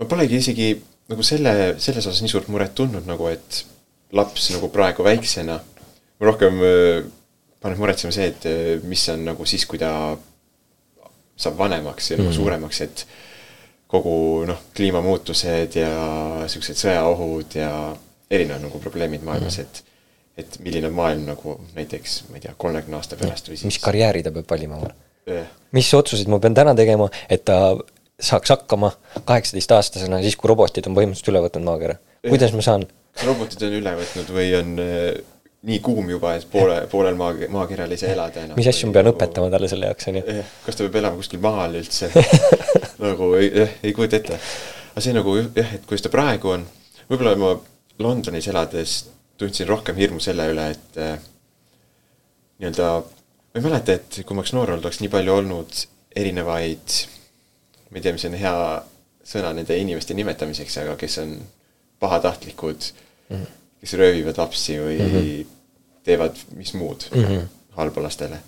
[0.00, 0.72] ma polegi isegi
[1.10, 3.64] nagu selle, selles osas nii suurt muret tundnud nagu, et
[4.14, 5.58] laps nagu praegu väiksena,
[6.22, 6.62] rohkem
[7.64, 9.90] paneb muretsema see, et eh, mis on nagu siis, kui ta
[11.34, 12.26] saab vanemaks ja mm.
[12.26, 13.06] nagu suuremaks, et
[13.94, 15.90] kogu noh, kliimamuutused ja
[16.50, 17.70] siuksed sõjaohud ja
[18.30, 19.90] erinevad nagu probleemid maailmas mm., et
[20.34, 24.24] et milline maailm nagu näiteks, ma ei tea, kolmekümne aasta pärast või siis mis karjääri
[24.26, 24.80] ta peab valima
[25.30, 25.46] yeah.?
[25.76, 27.76] mis otsuseid ma pean täna tegema, et ta
[28.18, 28.90] saaks hakkama
[29.28, 31.96] kaheksateistaastasena, siis kui robotid on põhimõtteliselt üle võtnud maakera.
[32.26, 32.58] kuidas yeah.
[32.58, 32.88] ma saan?
[33.22, 35.22] robotid on üle võtnud või on eh,
[35.64, 38.58] nii kuum juba, et poole, poolel maa, maakeral ei saa elada enam.
[38.58, 40.38] mis asju ma pean õpetama talle selle jaoks, on ju?
[40.66, 42.10] kas ta peab elama kuskil maal üldse
[43.04, 44.40] nagu ei, jah, ei kujuta ette.
[44.92, 46.66] aga see nagu jah, et kuidas ta praegu on,
[47.08, 47.54] võib-olla ma
[48.04, 48.96] Londonis elades
[49.38, 51.14] tundsin rohkem hirmu selle üle, et äh,
[52.60, 55.82] nii-öelda ma ei mäleta, et kui ma oleks noor olnud, oleks nii palju olnud
[56.18, 56.98] erinevaid,
[57.90, 58.54] ma ei tea, mis on hea
[59.24, 61.36] sõna nende inimeste nimetamiseks, aga kes on
[62.02, 62.88] pahatahtlikud
[63.30, 63.52] mm, -hmm.
[63.80, 65.53] kes röövivad lapsi või mm -hmm.
[66.04, 67.50] Teevad mis muud mm -hmm.
[67.78, 68.38] halba lastele.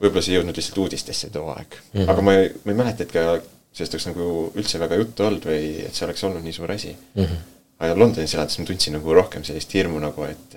[0.00, 2.10] võib-olla see ei jõudnud lihtsalt uudistesse too aeg mm, -hmm.
[2.10, 3.40] aga ma ei, ma ei mäleta, et ka
[3.72, 6.92] sellest oleks nagu üldse väga juttu olnud või et see oleks olnud nii suur asi
[6.92, 7.24] mm.
[7.24, 7.56] -hmm.
[7.78, 10.56] aga Londonis elades ma tundsin nagu rohkem sellist hirmu nagu, et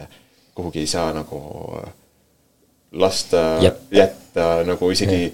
[0.55, 1.41] kuhugi ei saa nagu
[2.91, 3.59] lasta
[3.91, 5.33] jätta, nagu isegi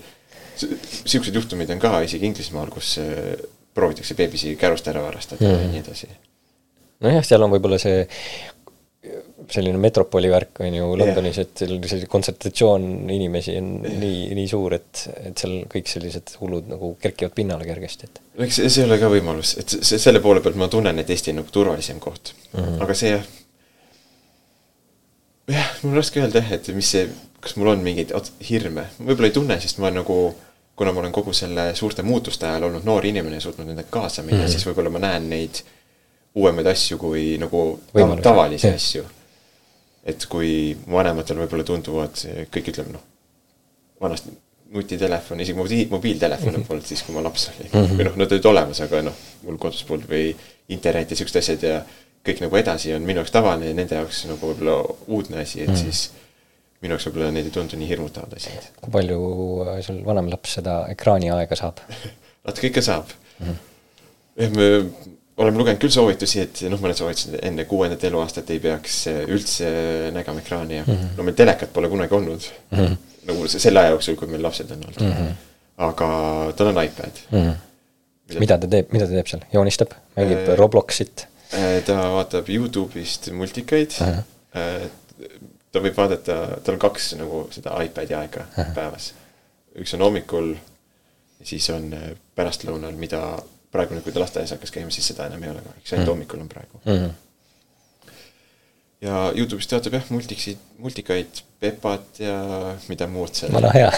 [0.57, 2.97] niisugused juhtumid on ka isegi Inglismaal, kus
[3.77, 5.61] proovitakse beebisi kärust ära varastada mm.
[5.61, 6.09] ja nii edasi.
[7.05, 8.05] nojah, seal on võib-olla see
[9.51, 13.97] selline metropoli värk on ju Londonis yeah., et seal selline kontsentratsioon inimesi on yeah.
[14.01, 18.21] nii, nii suur, et, et seal kõik sellised hullud nagu kerkivad pinnale kergesti, et.
[18.47, 21.33] eks see ei ole ka võimalus, et see, selle poole pealt ma tunnen, et Eesti
[21.33, 22.59] on nagu turvalisem koht mm.
[22.59, 22.81] -hmm.
[22.85, 23.29] aga see jah,
[25.55, 27.07] jah, mul on raske öelda jah, et mis see,
[27.43, 28.13] kas mul on mingeid
[28.49, 30.19] hirme, võib-olla ei tunne, sest ma nagu
[30.77, 34.21] kuna ma olen kogu selle suurte muutuste ajal olnud noor inimene ja suutnud nendega kaasa
[34.21, 34.51] minna mm, -hmm.
[34.51, 35.63] siis võib-olla ma näen neid
[36.37, 37.61] uuemaid asju kui nagu
[37.95, 38.23] Võimalus.
[38.23, 39.05] tavalisi asju.
[40.07, 40.51] Et kui
[40.91, 43.05] vanematel võib-olla tunduvad, kõik ütleme noh,
[44.01, 44.31] vanasti
[44.73, 46.67] nutitelefon, isegi mobiil, mobiiltelefone mm -hmm.
[46.67, 47.79] polnud siis, kui ma laps olin mm.
[47.79, 47.97] -hmm.
[47.99, 50.35] või noh, nad olid olemas, aga noh, mul kodus polnud või
[50.69, 51.81] internet ja siuksed asjad ja
[52.27, 55.67] kõik nagu edasi on minu jaoks tavaline ja nende jaoks nagu võib-olla uudne asi, et
[55.67, 55.83] mm -hmm.
[55.83, 56.11] siis
[56.81, 58.71] minu jaoks võib-olla need ei tundu nii hirmutavad asjad.
[58.81, 59.19] kui palju
[59.67, 61.79] äh, sul vanem laps seda ekraaniaega saab
[62.47, 63.55] natuke ikka saab mm.
[64.37, 64.57] -hmm.
[64.57, 64.67] me
[65.38, 69.69] oleme lugenud küll soovitusi, et noh, mõned soovitasid, enne kuuendat eluaastat ei peaks äh, üldse
[70.15, 71.15] nägema ekraani ja mm -hmm.
[71.17, 72.77] no meil telekat pole kunagi olnud mm.
[72.77, 72.97] -hmm.
[73.29, 75.13] nagu selle aja jooksul, kui meil lapsed on olnud mm.
[75.13, 75.33] -hmm.
[75.89, 76.09] aga
[76.57, 77.39] tal on iPad mm.
[77.39, 77.55] -hmm.
[78.29, 81.27] mida, mida ta teeb, mida ta teeb seal, joonistab, mängib äh, Robloxit?
[81.85, 84.23] ta vaatab Youtube'ist multikaid uh, -huh
[85.77, 88.73] ta võib vaadata, tal on kaks nagu seda iPadi aega uh -huh.
[88.75, 89.13] päevas.
[89.77, 90.55] üks on hommikul,
[91.43, 93.39] siis on äh, pärastlõunal, mida
[93.72, 96.11] praegu nüüd, kui ta lasteaias hakkas käima, siis seda enam ei ole kahjuks, ainult -huh.
[96.11, 96.93] hommikul on praegu uh.
[96.93, 97.09] -huh.
[99.01, 102.35] Ja Youtube'ist vaatab jah, multiksid, multikaid, Pepat ja
[102.89, 103.53] mida muud seal.
[103.53, 103.91] vana hea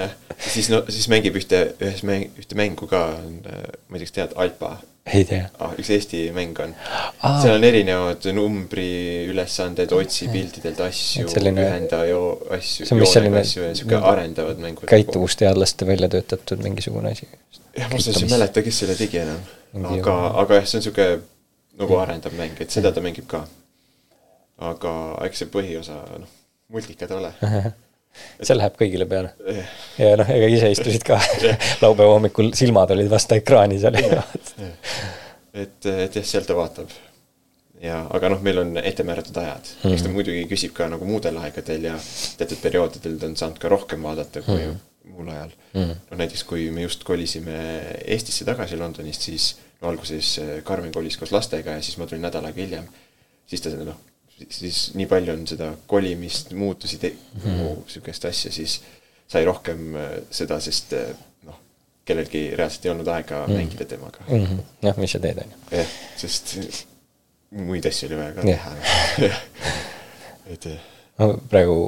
[0.54, 4.36] siis no, siis mängib ühte, ühes mäng, ühte mängu ka, ma ei tea, kas tead,
[4.40, 4.76] Alpa
[5.12, 5.74] ei tea ah,.
[5.78, 6.72] üks Eesti mäng on
[7.20, 7.40] ah..
[7.42, 14.62] seal on erinevad numbriülesanded, otsi piltidelt asju, ühenda jo-, asju, joonega asju ja sihuke arendavad
[14.62, 14.88] mängud.
[14.88, 17.28] käituvusteadlaste välja töötatud mingisugune asi.
[17.76, 19.44] jah, ma ausalt öeldes ei mäleta, kes selle tegi enam.
[19.92, 21.10] aga, aga jah, see on sihuke
[21.82, 23.44] nagu arendav mäng, et seda ta mängib ka.
[24.62, 24.92] Aga
[25.26, 26.36] eks see põhiosa, noh,
[26.74, 27.32] multikad ole
[28.42, 29.32] see läheb kõigile peale.
[29.98, 31.18] ja noh, ega ise istusid ka
[31.84, 33.98] laupäeva hommikul, silmad olid vastu ekraani seal.
[33.98, 34.54] et,
[35.88, 36.94] et jah, sealt ta vaatab.
[37.82, 39.92] ja, aga noh, meil on ette määratud ajad mm, -hmm.
[39.92, 40.16] eks ta mhm.
[40.20, 41.98] muidugi küsib ka nagu muudel aegadel ja
[42.38, 45.10] teatud perioodidel ta on saanud ka rohkem vaadata kui mm -hmm.
[45.10, 45.82] muul ajal mm.
[45.82, 46.00] -hmm.
[46.10, 47.58] noh, näiteks kui me just kolisime
[48.06, 52.44] Eestisse tagasi Londonist, siis no alguses Karmen kolis koos lastega ja siis ma tulin nädal
[52.44, 52.84] aega hiljem.
[53.46, 57.44] siis ta noh siis nii palju on seda kolimist, muutusi, mhm.
[57.48, 58.80] nagu sihukest asja, siis
[59.30, 61.12] sai rohkem äh, seda, sest äh,
[61.48, 61.60] noh,
[62.06, 63.54] kellelgi reaalselt ei olnud aega mm.
[63.58, 64.42] mängida temaga mm.
[64.44, 64.64] -hmm.
[64.84, 65.78] noh, mis sa teed, on ju.
[65.78, 66.56] jah, sest
[67.54, 68.72] muid asju oli vaja ka teha
[70.52, 70.68] et
[71.22, 71.78] no praegu,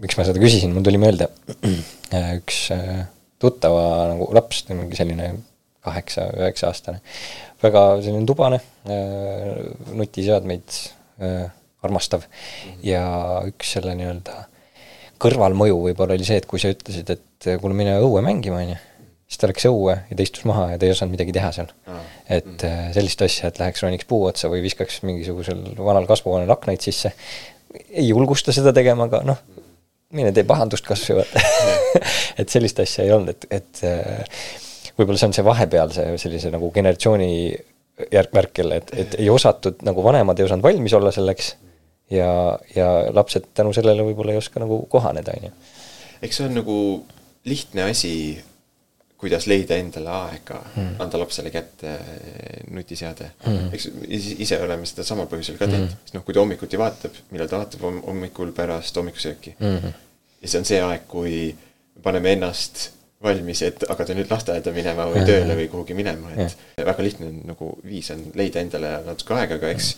[0.00, 1.28] miks ma seda küsisin, mul tuli meelde
[2.38, 3.04] üks äh,
[3.40, 3.84] tuttava
[4.14, 5.34] nagu laps, mingi selline
[5.84, 6.98] kaheksa, üheksa aastane,
[7.62, 8.58] väga selline tubane,
[9.96, 10.99] nutiseadmeid äh,
[11.82, 12.30] armastav mm.
[12.30, 12.84] -hmm.
[12.88, 13.02] ja
[13.48, 14.44] üks selle nii-öelda
[15.20, 18.78] kõrvalmõju võib-olla oli see, et kui sa ütlesid, et kuule, mine õue mängima, on ju,
[19.28, 21.68] siis ta läks õue ja ta istus maha ja ta ei osanud midagi teha seal
[22.28, 22.92] et -hmm.
[22.96, 27.12] sellist asja, et läheks roniks puu otsa või viskaks mingisugusel vanal kasvuhoonel aknaid sisse,
[27.90, 29.44] ei julgusta seda tegema, aga noh,
[30.16, 31.44] mine tee pahandust kas või vaata
[32.40, 34.40] et sellist asja ei olnud, et, et äh,
[34.98, 37.30] võib-olla see on see vahepealse sellise nagu generatsiooni
[38.12, 41.54] järk-värk jälle, et, et ei osatud, nagu vanemad ei osanud valmis olla selleks
[42.10, 45.56] ja, ja lapsed tänu sellele võib-olla ei oska nagu kohaneda, on ju.
[46.22, 46.76] eks see on nagu
[47.48, 48.12] lihtne asi,
[49.20, 51.96] kuidas leida endale aega mm., anda lapsele kätte
[52.70, 53.72] nutiseade mm..
[53.76, 53.90] eks
[54.46, 57.50] ise oleme seda samal põhjusel ka teinud mm., sest noh, kui ta hommikuti vaatab, millal
[57.50, 59.98] ta vaatab hommikul pärast hommikusööki mm..
[60.40, 61.36] ja see on see aeg, kui
[62.02, 62.88] paneme ennast
[63.22, 66.86] valmis, et hakata nüüd lasteaeda minema või tööle või kuhugi minema, et ja.
[66.88, 69.90] väga lihtne on nagu viis on leida endale natuke aega, aga eks,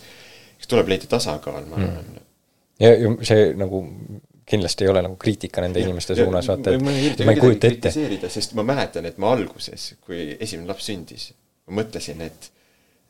[0.57, 2.25] eks tuleb leida tasakaal, ma arvan mm..
[2.83, 3.83] ja, ja see nagu
[4.49, 7.71] kindlasti ei ole nagu kriitika nende ja, inimeste ja, suunas, vaata, et ma ei kujuta
[7.71, 7.93] ette.
[8.33, 11.29] sest ma mäletan, et ma alguses, kui esimene laps sündis,
[11.69, 12.49] ma mõtlesin, et,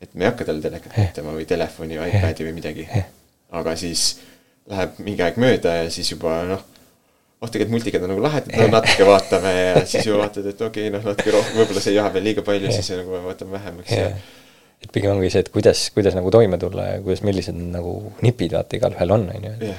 [0.04, 2.86] et me ei hakka talle telekat näitama või telefoni või iPadi või midagi.
[3.54, 4.12] aga siis
[4.70, 6.62] läheb mingi aeg mööda ja siis juba noh
[7.44, 10.88] oh tegelikult multikad on nagu lahedad, no natuke vaatame ja siis juba vaatad, et okei
[10.88, 13.92] okay,, noh natuke rohkem, võib-olla see ei jaha veel liiga palju, siis nagu vaatame vähemaks
[13.92, 14.42] ja, ja
[14.84, 18.56] et pigem ongi see, et kuidas, kuidas nagu toime tulla ja kuidas, millised nagu nipid
[18.56, 19.72] vaata igalühel on, on ju.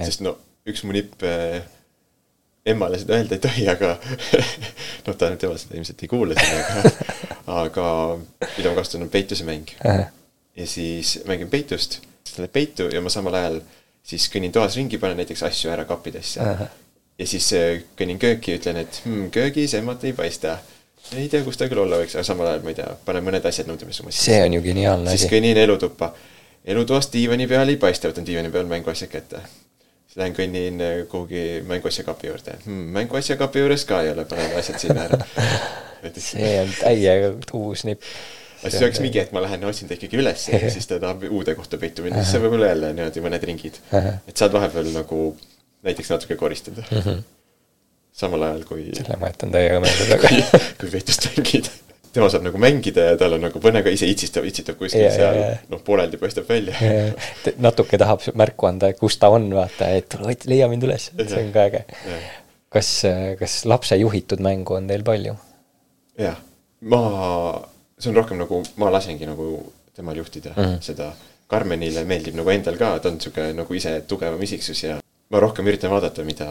[0.00, 0.36] sest no
[0.68, 1.60] üks mu nipp äh,
[2.66, 3.94] emmale seda öelda ei tohi, aga
[5.06, 7.12] noh, ta, tema seda ilmselt ei kuule seda, aga,
[7.64, 7.86] aga
[8.56, 9.74] mida ma kasutan, on peitusemäng.
[9.82, 13.62] ja siis mängin peitust, siis ta läheb peitu ja ma samal ajal
[14.06, 16.42] siis kõnnin toas ringi, panen näiteks asju ära kappidesse.
[17.18, 20.58] Ja siis äh, kõnnin kööki, ütlen, et hmm, köögis emmat ei paista.
[21.16, 23.48] ei tea, kus ta küll olla võiks, aga samal ajal ma ei tea, panen mõned
[23.48, 24.14] asjad nõudmisesse.
[24.18, 25.24] see on ju geniaalne asi.
[25.24, 26.12] siis kõnnin elutuppa.
[26.64, 29.42] elutoas diivani peal ei paista, võtan diivani peal mänguasjad kätte
[30.12, 32.92] siis lähen kõnnin äh, kuhugi mänguasjakapi juurde hmm,.
[32.98, 35.24] mänguasjakapi juures ka ei ole, panen asjad sinna ära.
[36.18, 38.04] see on täiega uus nipp.
[38.60, 41.24] aga siis oleks mingi hetk ma lähen otsin ta ikkagi üles ja siis ta tahab
[41.30, 43.80] uude kohta peitu minna, siis see võib olla jälle niimoodi mõned ringid.
[43.92, 45.22] et saad vahepeal nagu
[45.82, 46.98] näiteks natuke koristada mm.
[46.98, 47.22] -hmm.
[48.12, 48.90] samal ajal kui.
[48.94, 50.60] selle ma jätan täiega meelde taga.
[50.80, 51.70] kui peitust mängida
[52.12, 55.14] tema saab nagu mängida ja tal on nagu põne ka ise itsitab, itsitab kuskil yeah,
[55.16, 57.56] seal yeah,, noh, pooleldi paistab välja yeah,.
[57.58, 61.52] natuke tahab märku anda, kus ta on, vaata, et tule, leia mind üles, see on
[61.54, 62.30] ka äge yeah..
[62.72, 62.94] kas,
[63.40, 65.36] kas lapse juhitud mängu on teil palju?
[66.20, 66.36] jah,
[66.92, 67.02] ma,
[67.98, 69.48] see on rohkem nagu, ma lasengi nagu
[69.96, 70.80] temal juhtida mm -hmm.
[70.80, 71.12] seda.
[71.52, 75.01] Karmenile meeldib nagu endal ka, ta on niisugune nagu ise tugevam isiksus ja
[75.32, 76.48] ma rohkem üritan vaadata, mida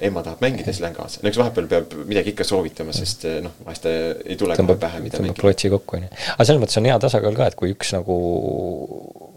[0.00, 1.20] ema tahab mängida, siis lähen kaasa.
[1.22, 5.00] no eks vahepeal peab midagi ikka soovitama, sest äh, noh, vahest ei tule kohe pähe,
[5.04, 5.40] mida mängida.
[5.40, 6.10] klotsi kokku, on ju.
[6.34, 8.16] aga selles mõttes on hea tasakaal ka, et kui üks nagu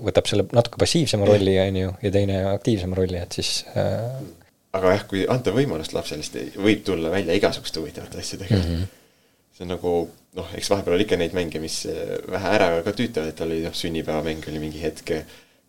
[0.10, 4.06] võtab selle natuke passiivsema rolli, on ju, ja teine aktiivsema rolli, et siis äh...
[4.80, 8.72] aga jah, kui anda võimalust lapsele, siis võib tulla välja igasuguste huvitavate asjadega mm.
[8.72, 8.88] -hmm.
[9.58, 9.98] see on nagu
[10.40, 13.62] noh, eks vahepeal oli ikka neid mänge, mis äh, vähe ära ka tüütavad, et oli
[13.66, 15.16] noh, sünnipäevamäng oli mingi hetk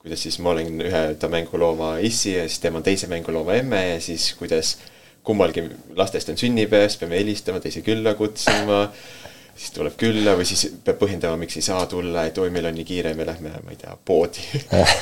[0.01, 4.01] kuidas siis ma olen ühe ta mängulooma issi ja siis tema teise mängulooma emme ja
[4.01, 4.79] siis kuidas
[5.27, 8.81] kummalgi lastest on sünnipäev, siis peame helistama, teise külla kutsuma,
[9.53, 12.79] siis tuleb külla või siis peab põhjendama, miks ei saa tulla, et oi, meil on
[12.81, 14.47] nii kiire, me lähme, ma ei tea, poodi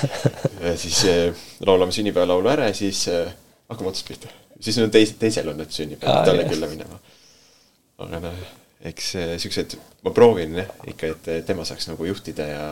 [0.66, 3.30] ja siis äh, laulame sünnipäevalaulu ära ja siis äh,
[3.70, 4.34] hakkame otsast pihta.
[4.60, 6.98] siis on teis-, teisel on nüüd sünnipäev, talle külla minema.
[8.02, 9.12] aga noh eks
[9.42, 9.76] siuksed,
[10.06, 12.66] ma proovin jah, ikka, et tema saaks nagu juhtida ja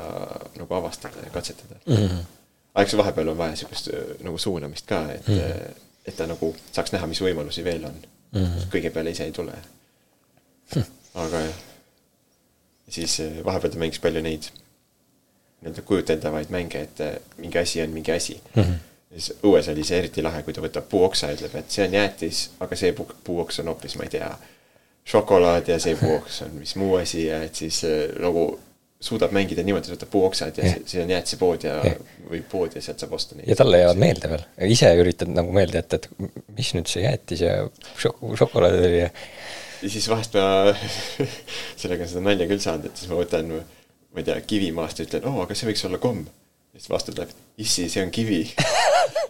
[0.58, 1.96] nagu avastada ja katsetada mm.
[1.96, 2.20] -hmm.
[2.74, 3.88] aga eks vahepeal on vaja siukest
[4.22, 5.80] nagu suunamist ka, et mm, -hmm.
[6.06, 7.96] et ta nagu saaks näha, mis võimalusi veel on
[8.32, 8.44] mm.
[8.44, 8.68] -hmm.
[8.74, 9.52] kõige peale ise ei tule
[10.74, 10.82] hm..
[11.14, 11.54] aga jah,
[12.88, 14.50] siis vahepeal ta mängis palju neid
[15.60, 16.98] nii-öelda kujuteldavaid mänge, et
[17.38, 18.62] mingi asi on mingi asi mm.
[18.62, 18.84] -hmm
[19.16, 21.94] siis õues oli see eriti lahe, kui ta võtab puuoksa ja ütleb, et see on
[21.94, 22.92] jäätis, aga see
[23.24, 24.30] puuoks on hoopis, ma ei tea,
[25.06, 28.48] šokolaad ja see puuoks on mis muu asi ja et siis äh, nagu
[29.06, 31.94] suudab mängida niimoodi, et võtab puuoksad ja, ja see on jäätisepood ja, ja
[32.30, 33.48] või pood ja sealt saab osta neid.
[33.50, 36.08] ja talle jäävad meelde veel, ise üritad nagu meelde jätta, et
[36.56, 37.58] mis nüüd see jäätis ja
[38.00, 39.10] šok-, šokolaad oli ja
[39.82, 40.72] ja siis vahest ma
[41.80, 45.02] sellega on seda nalja küll saanud, et siis ma võtan, ma ei tea, kivi maast
[45.02, 46.24] ja ütlen, oo, aga see võiks olla komm.
[46.72, 48.40] ja siis vastu tuleb, issi, see on kivi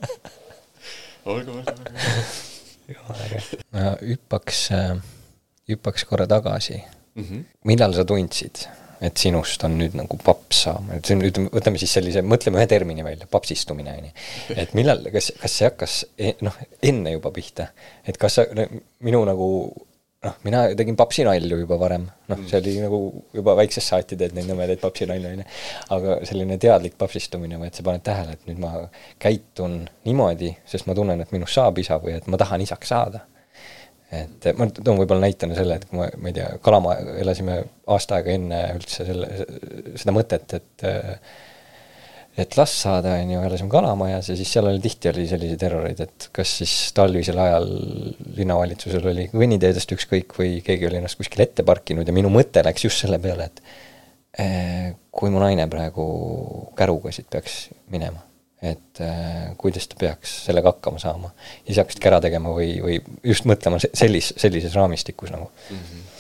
[1.34, 2.24] olgu, olgu, olgu.
[2.94, 3.44] jumala äge.
[4.06, 5.15] hüppaks äh
[5.70, 6.76] hüppaks korra tagasi
[7.14, 7.22] mm.
[7.22, 7.44] -hmm.
[7.64, 8.66] millal sa tundsid,
[9.00, 13.04] et sinust on nüüd nagu paps saama, et ütleme, võtame siis sellise, mõtleme ühe termini
[13.04, 14.14] välja, papsistumine, on ju.
[14.56, 17.70] et millal, kas, kas see hakkas e-, noh, enne juba pihta,
[18.06, 18.46] et kas sa,
[19.04, 19.50] minu nagu
[20.26, 23.00] noh, mina tegin papsinalju juba varem, noh, see oli nagu
[23.36, 25.48] juba väiksest saati teed neid nõmedaid papsinalju, on ju.
[25.98, 28.72] aga selline teadlik papsistumine või et sa paned tähele, et nüüd ma
[29.22, 33.26] käitun niimoodi, sest ma tunnen, et minust saab isa või et ma tahan isaks saada
[34.14, 37.58] et ma toon võib-olla näitena selle, et kui ma, ma ei tea, Kalama elasime
[37.90, 39.30] aasta aega enne üldse selle,
[39.98, 40.86] seda mõtet, et
[42.36, 46.02] et las saada, on ju, elasime Kalamajas ja siis seal oli tihti oli selliseid erroreid,
[46.04, 47.66] et kas siis talvisel ajal
[48.36, 52.84] linnavalitsusel oli kõnniteedest ükskõik või keegi oli ennast kuskil ette parkinud ja minu mõte läks
[52.84, 53.64] just selle peale, et
[54.44, 56.06] eh, kui mu naine praegu
[56.76, 58.20] käruga siit peaks minema
[58.62, 61.30] et äh, kuidas ta peaks sellega hakkama saama.
[61.60, 65.76] ja siis hakkasidki ära tegema või, või just mõtlema sellis-, sellises raamistikus nagu mm.
[65.76, 66.12] -hmm.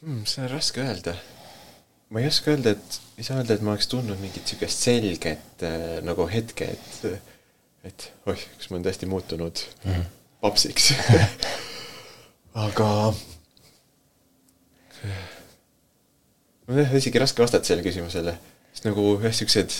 [0.00, 1.14] Hmm, see on raske öelda.
[2.10, 5.62] ma ei oska öelda, et, ei saa öelda, et ma oleks tundnud mingit niisugust selget
[5.62, 7.20] äh, nagu hetke, et
[7.84, 10.04] et oih, kas ma olen tõesti muutunud mm -hmm.
[10.40, 10.92] papsiks
[12.66, 13.14] aga
[16.66, 18.34] mul on jah isegi raske vastata sellele küsimusele
[18.72, 19.76] sest nagu jah, siuksed,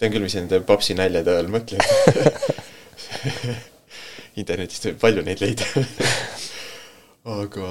[0.00, 1.82] tean küll, mis nende papsi naljade all mõtled
[4.40, 5.68] internetist võib palju neid leida
[7.40, 7.68] aga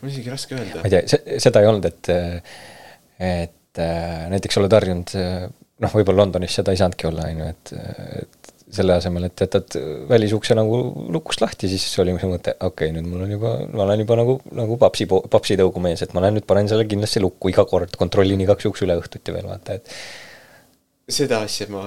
[0.00, 0.82] mul isegi raske öelda.
[0.82, 2.10] ma ei tea, seda ei olnud, et,
[3.24, 3.84] et
[4.34, 7.72] näiteks oled harjunud noh, võib-olla Londonis seda ei saanudki olla, on ju, et,
[8.22, 8.43] et
[8.76, 9.76] selle asemel, et jätad
[10.10, 10.78] välisukse nagu
[11.14, 14.18] lukust lahti, siis oli see mõte, okei okay,, nüüd mul on juba, ma olen juba
[14.20, 17.96] nagu, nagu papsi, papsitõugu mees, et ma lähen nüüd panen selle kindlasti lukku iga kord,
[18.00, 21.84] kontrollin igaks juhuks üle õhtuti veel, vaata, et seda asja ma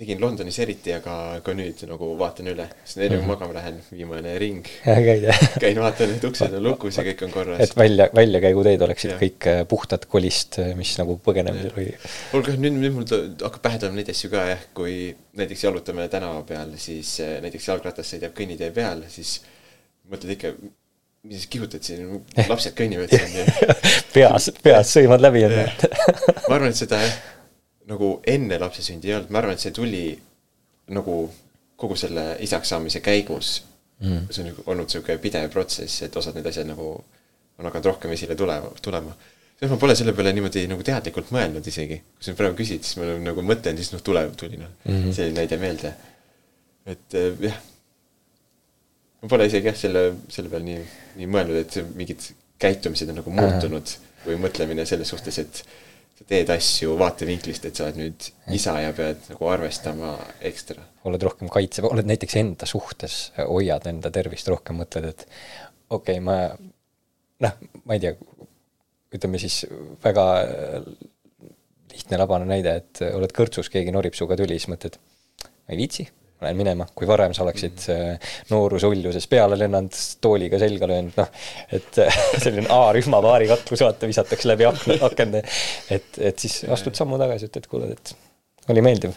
[0.00, 3.28] tegin Londonis eriti, aga ka nüüd nagu vaatan üle, sest enne kui -hmm.
[3.28, 4.68] magama lähen, viimane ring.
[5.64, 7.60] käin vaatan, et uksed on lukus ja kõik on korras.
[7.60, 9.18] et välja, väljakäiguteed oleksid ja.
[9.20, 11.90] kõik äh, puhtad kolist, äh, mis nagu põgenemisel või.
[12.30, 13.08] kuulge, nüüd, nüüd mul
[13.44, 14.94] hakkab pähe tulema neid asju ka jah, kui
[15.36, 19.42] näiteks jalutame tänava peal, siis äh, näiteks jalgratas sõidab kõnnitee peal, siis
[20.08, 20.54] mõtled ikka,
[21.28, 23.52] mis kihutad siin, lapsed kõnnivad siin
[24.16, 25.68] peas, peas sõimad läbi enne
[26.48, 27.20] ma arvan, et seda jah
[27.88, 30.04] nagu enne lapse sündi ei olnud, ma arvan, et see tuli
[30.94, 31.16] nagu
[31.80, 33.62] kogu selle isaks saamise käigus
[34.00, 34.28] mm..
[34.30, 36.92] see on nagu olnud sihuke pidev protsess, et osad need asjad nagu
[37.60, 39.14] on hakanud rohkem esile tulema, tulema.
[39.58, 42.00] selles ma pole selle peale niimoodi nagu teadlikult mõelnud isegi.
[42.16, 45.16] kui sa praegu küsid, siis ma nagu mõtlen, siis noh, tuleb, tuli noh mm -hmm.,
[45.16, 45.94] selline näide meelde.
[46.86, 47.58] et äh, jah.
[49.22, 50.86] ma pole isegi jah, selle, selle peale nii,
[51.20, 55.64] nii mõelnud, et mingid käitumised on nagu muutunud või mõtlemine selles suhtes, et
[56.20, 60.12] sa teed asju vaatevinklist, et sa oled nüüd isa ja pead nagu arvestama
[60.50, 60.84] ekstra.
[61.08, 65.24] oled rohkem kaitse, oled näiteks enda suhtes, hoiad enda tervist rohkem, mõtled, et
[65.88, 66.36] okei okay,, ma
[67.40, 68.12] noh, ma ei tea,
[69.16, 69.64] ütleme siis
[70.04, 70.26] väga
[71.90, 75.00] lihtne labane näide, et oled kõrtsus, keegi norib sinuga tüli, siis mõtled,
[75.40, 76.10] ma ei viitsi
[76.40, 81.30] lähen minema, kui varem sa oleksid äh, noorusuljuses peale lennanud, tooliga selga löönud, noh,
[81.72, 85.44] et äh, selline A-rühma paarikaklus, vaata, visatakse läbi akna, akende,
[85.90, 88.14] et, et siis astud sammu tagasi, ütled, kuule, et
[88.72, 89.16] oli meeldiv.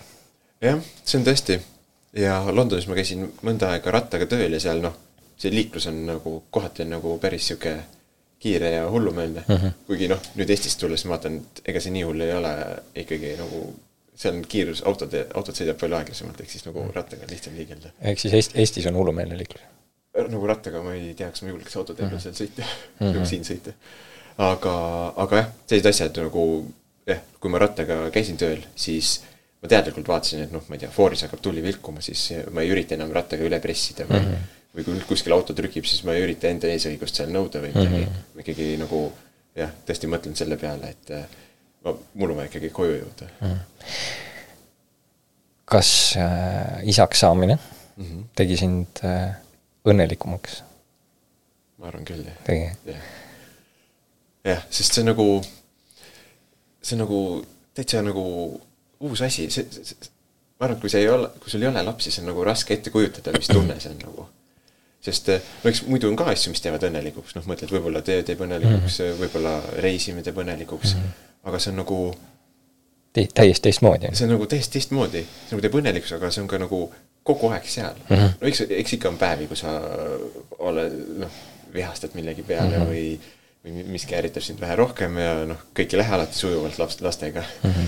[0.64, 1.60] jah, see on tõesti
[2.18, 4.96] ja Londonis ma käisin mõnda aega rattaga tööl ja seal noh,
[5.40, 7.78] see liiklus on nagu kohati on nagu päris sihuke
[8.44, 9.56] kiire ja hullumeelne mm.
[9.56, 9.72] -hmm.
[9.88, 12.54] kuigi noh, nüüd Eestist tulles ma vaatan, et ega see nii hull ei ole
[13.04, 13.64] ikkagi nagu
[14.16, 17.94] seal on kiirus, autod, autod sõidab palju aeglasemalt, ehk siis nagu rattaga on lihtsam liigelda.
[18.12, 19.64] ehk siis Eest-, Eestis on hullumeelne liiklus?
[20.14, 22.24] Äh, nagu rattaga ma ei tea, kas ma julgeks autotee peal mhm.
[22.24, 23.14] seal sõita mm, -hmm.
[23.18, 23.76] nagu siin sõita.
[24.38, 24.74] aga,
[25.26, 26.48] aga jah, sellised asjad nagu
[27.10, 29.20] jah, kui ma rattaga käisin tööl, siis
[29.64, 32.72] ma teadlikult vaatasin, et noh, ma ei tea, fooris hakkab tuli vilkuma, siis ma ei
[32.74, 34.58] ürita enam rattaga üle pressida või mm -hmm.
[34.78, 38.04] või kui kuskil auto trükib, siis ma ei ürita enda eesõigust seal nõuda või midagi
[38.04, 38.12] mm.
[38.12, 38.44] -hmm.
[38.46, 39.02] ikkagi nagu
[39.56, 41.14] jah, tõesti mõtlen selle peale, et
[41.84, 43.58] ma, mul on vaja ikkagi koju jõuda mm..
[45.74, 48.24] kas äh, isaks saamine mm -hmm.
[48.36, 49.36] tegi sind äh,
[49.86, 50.62] õnnelikumaks?
[51.78, 52.40] ma arvan küll, jah.
[52.48, 52.70] tegi?
[52.88, 53.10] jah,
[54.44, 55.28] jah, sest see nagu,
[56.82, 57.20] see nagu
[57.74, 58.24] täitsa nagu
[59.04, 60.14] uus asi, see, see, see,
[60.60, 62.44] ma arvan, et kui sa ei ole, kui sul ei ole lapsi, siis on nagu
[62.48, 64.30] raske ette kujutada, mis tunne see on nagu
[65.04, 68.24] sest äh, no eks muidu on ka asju, mis teevad õnnelikuks, noh, mõtled, võib-olla töö
[68.24, 69.20] teeb õnnelikuks mm, -hmm.
[69.20, 72.00] võib-olla reisimine teeb õnnelikuks mm, -hmm aga see on nagu
[73.14, 74.10] täiesti teistmoodi.
[74.14, 76.84] see on nagu täiesti teistmoodi, see nagu teeb õnnelikuks, aga see on ka nagu
[77.24, 78.16] kogu aeg seal mm.
[78.16, 78.36] -hmm.
[78.42, 79.74] no eks, eks ikka on päevi, kui sa
[80.60, 81.40] oled, noh,
[81.74, 82.90] vihastad millegi peale mm -hmm.
[82.90, 83.20] või,
[83.66, 87.44] või miski ärritab sind vähe rohkem ja noh, kõik ei lähe alati sujuvalt laps, lastega
[87.64, 87.72] mm.
[87.72, 87.88] -hmm.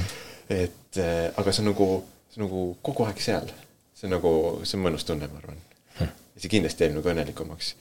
[0.49, 1.89] et äh, aga see on nagu,
[2.29, 3.51] see on nagu kogu aeg seal.
[3.93, 6.05] see on nagu, see on mõnus tunne, ma arvan mm.
[6.05, 6.15] -hmm.
[6.37, 7.75] see kindlasti teeb nagu õnnelikumaks.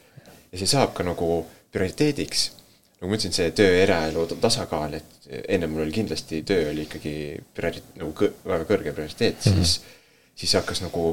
[0.53, 2.51] ja see saab ka nagu prioriteediks
[3.01, 7.15] nagu ma ütlesin, see töö eraelu tasakaal, et enne mul oli kindlasti töö oli ikkagi
[7.57, 9.65] priori-, nagu kõ, väga kõrge prioriteet mm, -hmm.
[9.65, 9.81] siis,
[10.43, 11.07] siis hakkas nagu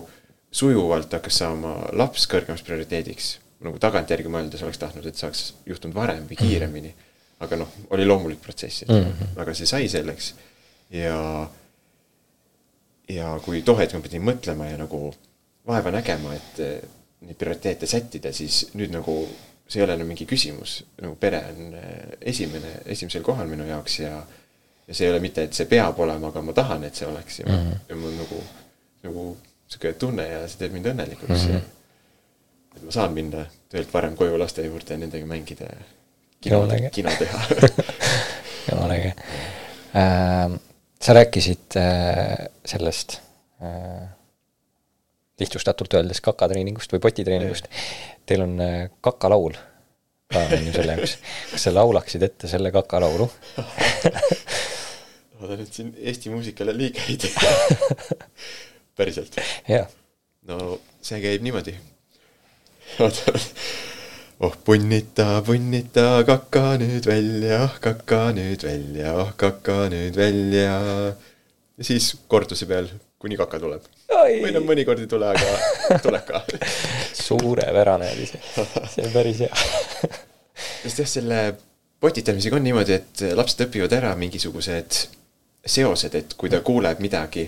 [0.52, 3.38] sujuvalt hakkas saama laps kõrgemaks prioriteediks.
[3.62, 6.94] nagu tagantjärgi mõeldes oleks tahtnud, et saaks juhtunud varem või kiiremini mm.
[6.94, 7.44] -hmm.
[7.46, 9.42] aga noh, oli loomulik protsess, et mm -hmm.
[9.42, 10.34] aga see sai selleks
[10.90, 11.50] ja,
[13.10, 15.14] ja kui too hetk ma pidin mõtlema ja nagu
[15.68, 16.60] vaeva nägema, et
[17.22, 19.28] neid prioriteete sättida, siis nüüd nagu
[19.72, 24.00] see ei ole enam mingi küsimus, nagu pere on eh, esimene, esimesel kohal minu jaoks
[24.02, 24.18] ja
[24.88, 27.40] ja see ei ole mitte, et see peab olema, aga ma tahan, et see oleks
[27.40, 27.78] ja mm, -hmm.
[27.90, 28.44] ja mul nagu,
[29.08, 29.26] nagu
[29.68, 31.56] sihuke tunne ja see teeb mind õnnelikuks mm.
[31.56, 32.76] -hmm.
[32.76, 35.86] et ma saan minna töölt varem koju laste juurde ja nendega mängida ja
[36.42, 37.44] kino, kino teha
[38.72, 39.14] jumala äge
[39.96, 40.60] äh,.
[41.02, 43.22] sa rääkisid äh, sellest
[43.62, 44.10] äh,
[45.42, 47.68] lihtsustatult öeldes kakatreeningust või potitreeningust.
[48.32, 49.60] Teil on äh, kakalaul
[50.32, 51.18] ka on ju selle jaoks.
[51.52, 53.28] kas sa laulaksid ette selle kakalaulu
[55.42, 57.32] loodan, et siin Eesti muusikale liiga ei tee
[58.98, 59.38] päriselt?
[59.68, 59.88] jah.
[60.48, 61.76] no see käib niimoodi.
[63.00, 63.36] oota.
[64.48, 70.78] oh punnita, punnita kaka nüüd välja, kaka nüüd välja, oh kaka nüüd välja.
[71.76, 76.44] ja siis korduse peal, kuni kaka tuleb või no mõnikord ei tule, aga tuleb ka
[77.18, 78.42] suurepärane oli see,
[78.92, 80.12] see on päris hea
[80.84, 81.42] sest jah, selle
[82.02, 85.04] potitamisega on niimoodi, et lapsed õpivad ära mingisugused
[85.66, 87.46] seosed, et kui ta kuuleb midagi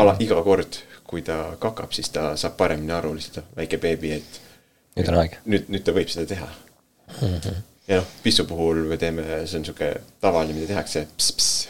[0.00, 4.40] ala, iga kord, kui ta kakab, siis ta saab paremini aru lihtsalt, väike beebi, et
[4.96, 5.38] nüüd on aeg.
[5.44, 7.36] nüüd, nüüd ta võib seda teha mm.
[7.36, 7.62] -hmm.
[7.90, 9.90] ja noh, pissu puhul me teeme, see on sihuke
[10.20, 11.68] tavaline, mida tehakse, pss-pss.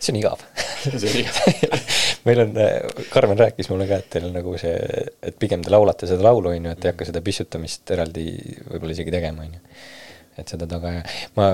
[0.00, 0.42] See on igav
[0.86, 1.82] see on igav.
[2.28, 2.56] meil on,
[3.12, 4.74] Karmen rääkis mulle ka, et teil nagu see,
[5.22, 8.26] et pigem te laulate seda laulu, on ju, et ei hakka seda pissutamist eraldi
[8.70, 9.78] võib-olla isegi tegema, on ju.
[10.42, 11.06] et seda taga ja
[11.38, 11.52] ma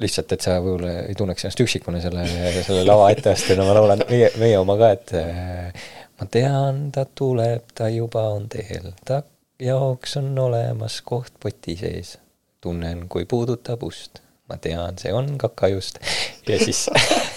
[0.00, 2.24] lihtsalt, et sa võib-olla ei tunneks ennast üksikuna selle,
[2.64, 5.90] selle lava etteastajana, ma laulan meie, meie oma ka, et äh,
[6.20, 9.22] ma tean, ta tuleb, ta juba on teel, ta
[9.60, 12.18] jaoks on olemas koht poti sees.
[12.60, 14.20] tunnen, kui puudutab ust,
[14.50, 16.02] ma tean, see on kakajust
[16.50, 16.88] ja siis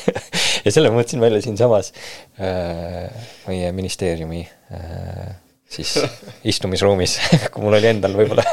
[0.65, 1.93] ja selle ma mõtlesin välja siinsamas
[2.41, 3.07] äh,
[3.47, 4.43] meie ministeeriumi
[4.73, 5.31] äh,
[5.73, 5.95] siis
[6.43, 7.17] istumisruumis,
[7.53, 8.45] kui mul oli endal võib-olla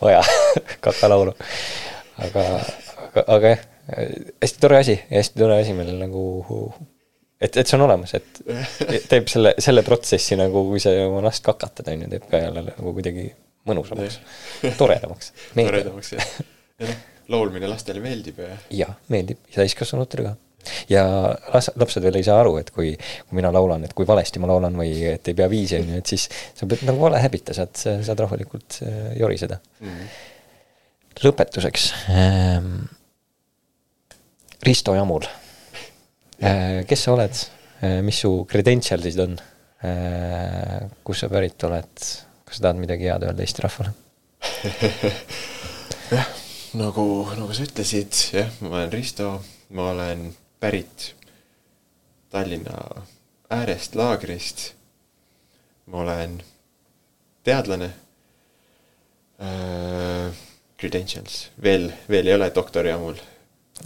[0.00, 0.22] vaja
[0.84, 1.34] kakalaulu.
[2.24, 2.48] aga,
[3.06, 3.62] aga, aga jah,
[4.42, 6.24] hästi tore asi, hästi tore asi meil nagu,
[7.40, 8.42] et, et see on olemas, et
[9.10, 12.66] teeb selle, selle protsessi nagu, kui sa oma last kakatad, on ju, teeb ka jälle
[12.70, 13.28] nagu kuidagi
[13.68, 14.20] mõnusamaks,
[14.80, 15.34] toredamaks.
[15.56, 16.30] toredamaks jah.
[17.24, 20.34] Ja laulmine lastele meeldib ja jah, meeldib, täiskasvanutele ka.
[20.92, 21.04] ja
[21.52, 22.94] las-, lapsed veel ei saa aru, et kui,
[23.28, 26.02] kui mina laulan, et kui valesti ma laulan või et ei pea viisi, on ju,
[26.02, 29.88] et siis sa pead nagu vale häbita, saad, saad rahulikult äh, joriseda mm.
[29.88, 31.24] -hmm.
[31.24, 32.76] lõpetuseks ähm,.
[34.64, 35.26] Risto Jamul
[36.42, 37.34] äh,, kes sa oled
[37.82, 39.36] äh,, mis su credential'id on
[39.84, 41.92] äh,, kust sa pärit oled,
[42.44, 43.92] kas sa tahad midagi head öelda Eesti rahvale?
[46.14, 46.26] jah,
[46.74, 47.04] nagu,
[47.38, 49.28] nagu sa ütlesid, jah, ma olen Risto,
[49.74, 50.26] ma olen
[50.60, 51.14] pärit
[52.30, 53.04] Tallinna
[53.50, 54.72] äärest, laagrist.
[55.86, 56.42] ma olen
[57.44, 57.90] teadlane
[59.40, 60.32] äh,.
[60.78, 63.14] Credentials, veel, veel ei ole doktori mul.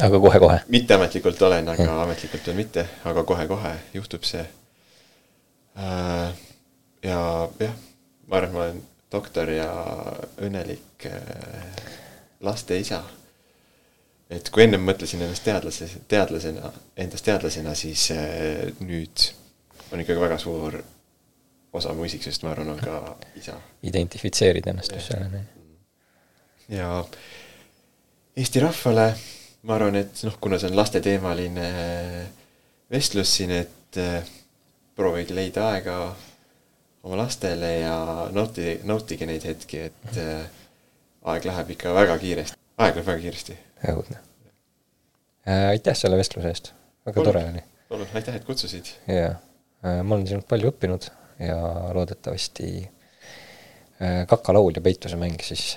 [0.03, 0.61] aga kohe-kohe.
[0.69, 4.47] mitteametlikult olen, aga ametlikult veel mitte, aga kohe-kohe juhtub see
[5.77, 6.33] äh,.
[7.03, 7.21] ja
[7.61, 7.75] jah,
[8.27, 8.83] ma arvan, et ma olen
[9.13, 9.71] doktor ja
[10.41, 11.98] õnnelik äh,
[12.41, 13.03] laste isa.
[14.31, 19.31] et kui ennem mõtlesin ennast teadlase, teadlasena, endast teadlasena, siis äh, nüüd
[19.93, 20.77] on ikkagi väga suur
[21.73, 23.57] osa mu isiksusest, ma arvan, on ka isa.
[23.83, 25.43] identifitseerid ennast just sellena.
[26.69, 27.05] ja
[28.39, 29.09] Eesti rahvale
[29.67, 31.69] ma arvan, et noh, kuna see on lasteteemaline
[32.93, 34.23] vestlus siin, et äh,
[34.97, 35.99] proovige leida aega
[37.03, 37.99] oma lastele ja
[38.35, 40.47] nautige, nautige neid hetki, et äh,
[41.23, 43.59] aeg läheb ikka väga kiiresti, aeg läheb väga kiiresti.
[43.95, 44.21] õudne
[45.49, 45.69] äh,.
[45.73, 46.73] aitäh selle vestluse eest,
[47.07, 47.33] väga Palun.
[47.33, 48.93] tore oli palun, aitäh, et kutsusid.
[49.09, 51.09] ja äh, ma olen sinult palju õppinud
[51.43, 51.59] ja
[51.97, 55.77] loodetavasti äh, kakalaul ja peitusemäng siis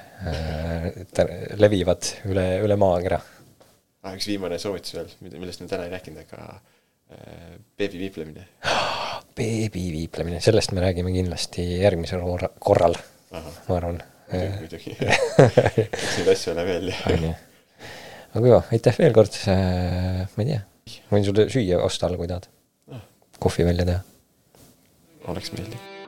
[1.57, 3.21] levivad üle, üle maakera.
[4.03, 4.13] ah,.
[4.15, 8.47] üks viimane soovitus veel, millest me täna ei rääkinud, aga äh, beebi viiplemine.
[9.39, 12.97] beebi viiplemine, sellest me räägime kindlasti järgmisel korra- korral,
[13.31, 14.03] ma arvan.
[14.32, 15.88] muidugi, muidugi.
[15.91, 17.34] eks neid asju ole veel ja on ju.
[18.39, 20.61] aga joo, aitäh veel kord, ma ei tea,
[21.11, 22.47] võin sulle süüa osta all, kui tahad
[22.91, 23.03] Ah..
[23.39, 24.01] kohvi välja teha.
[25.32, 26.00] oleks meeldiv.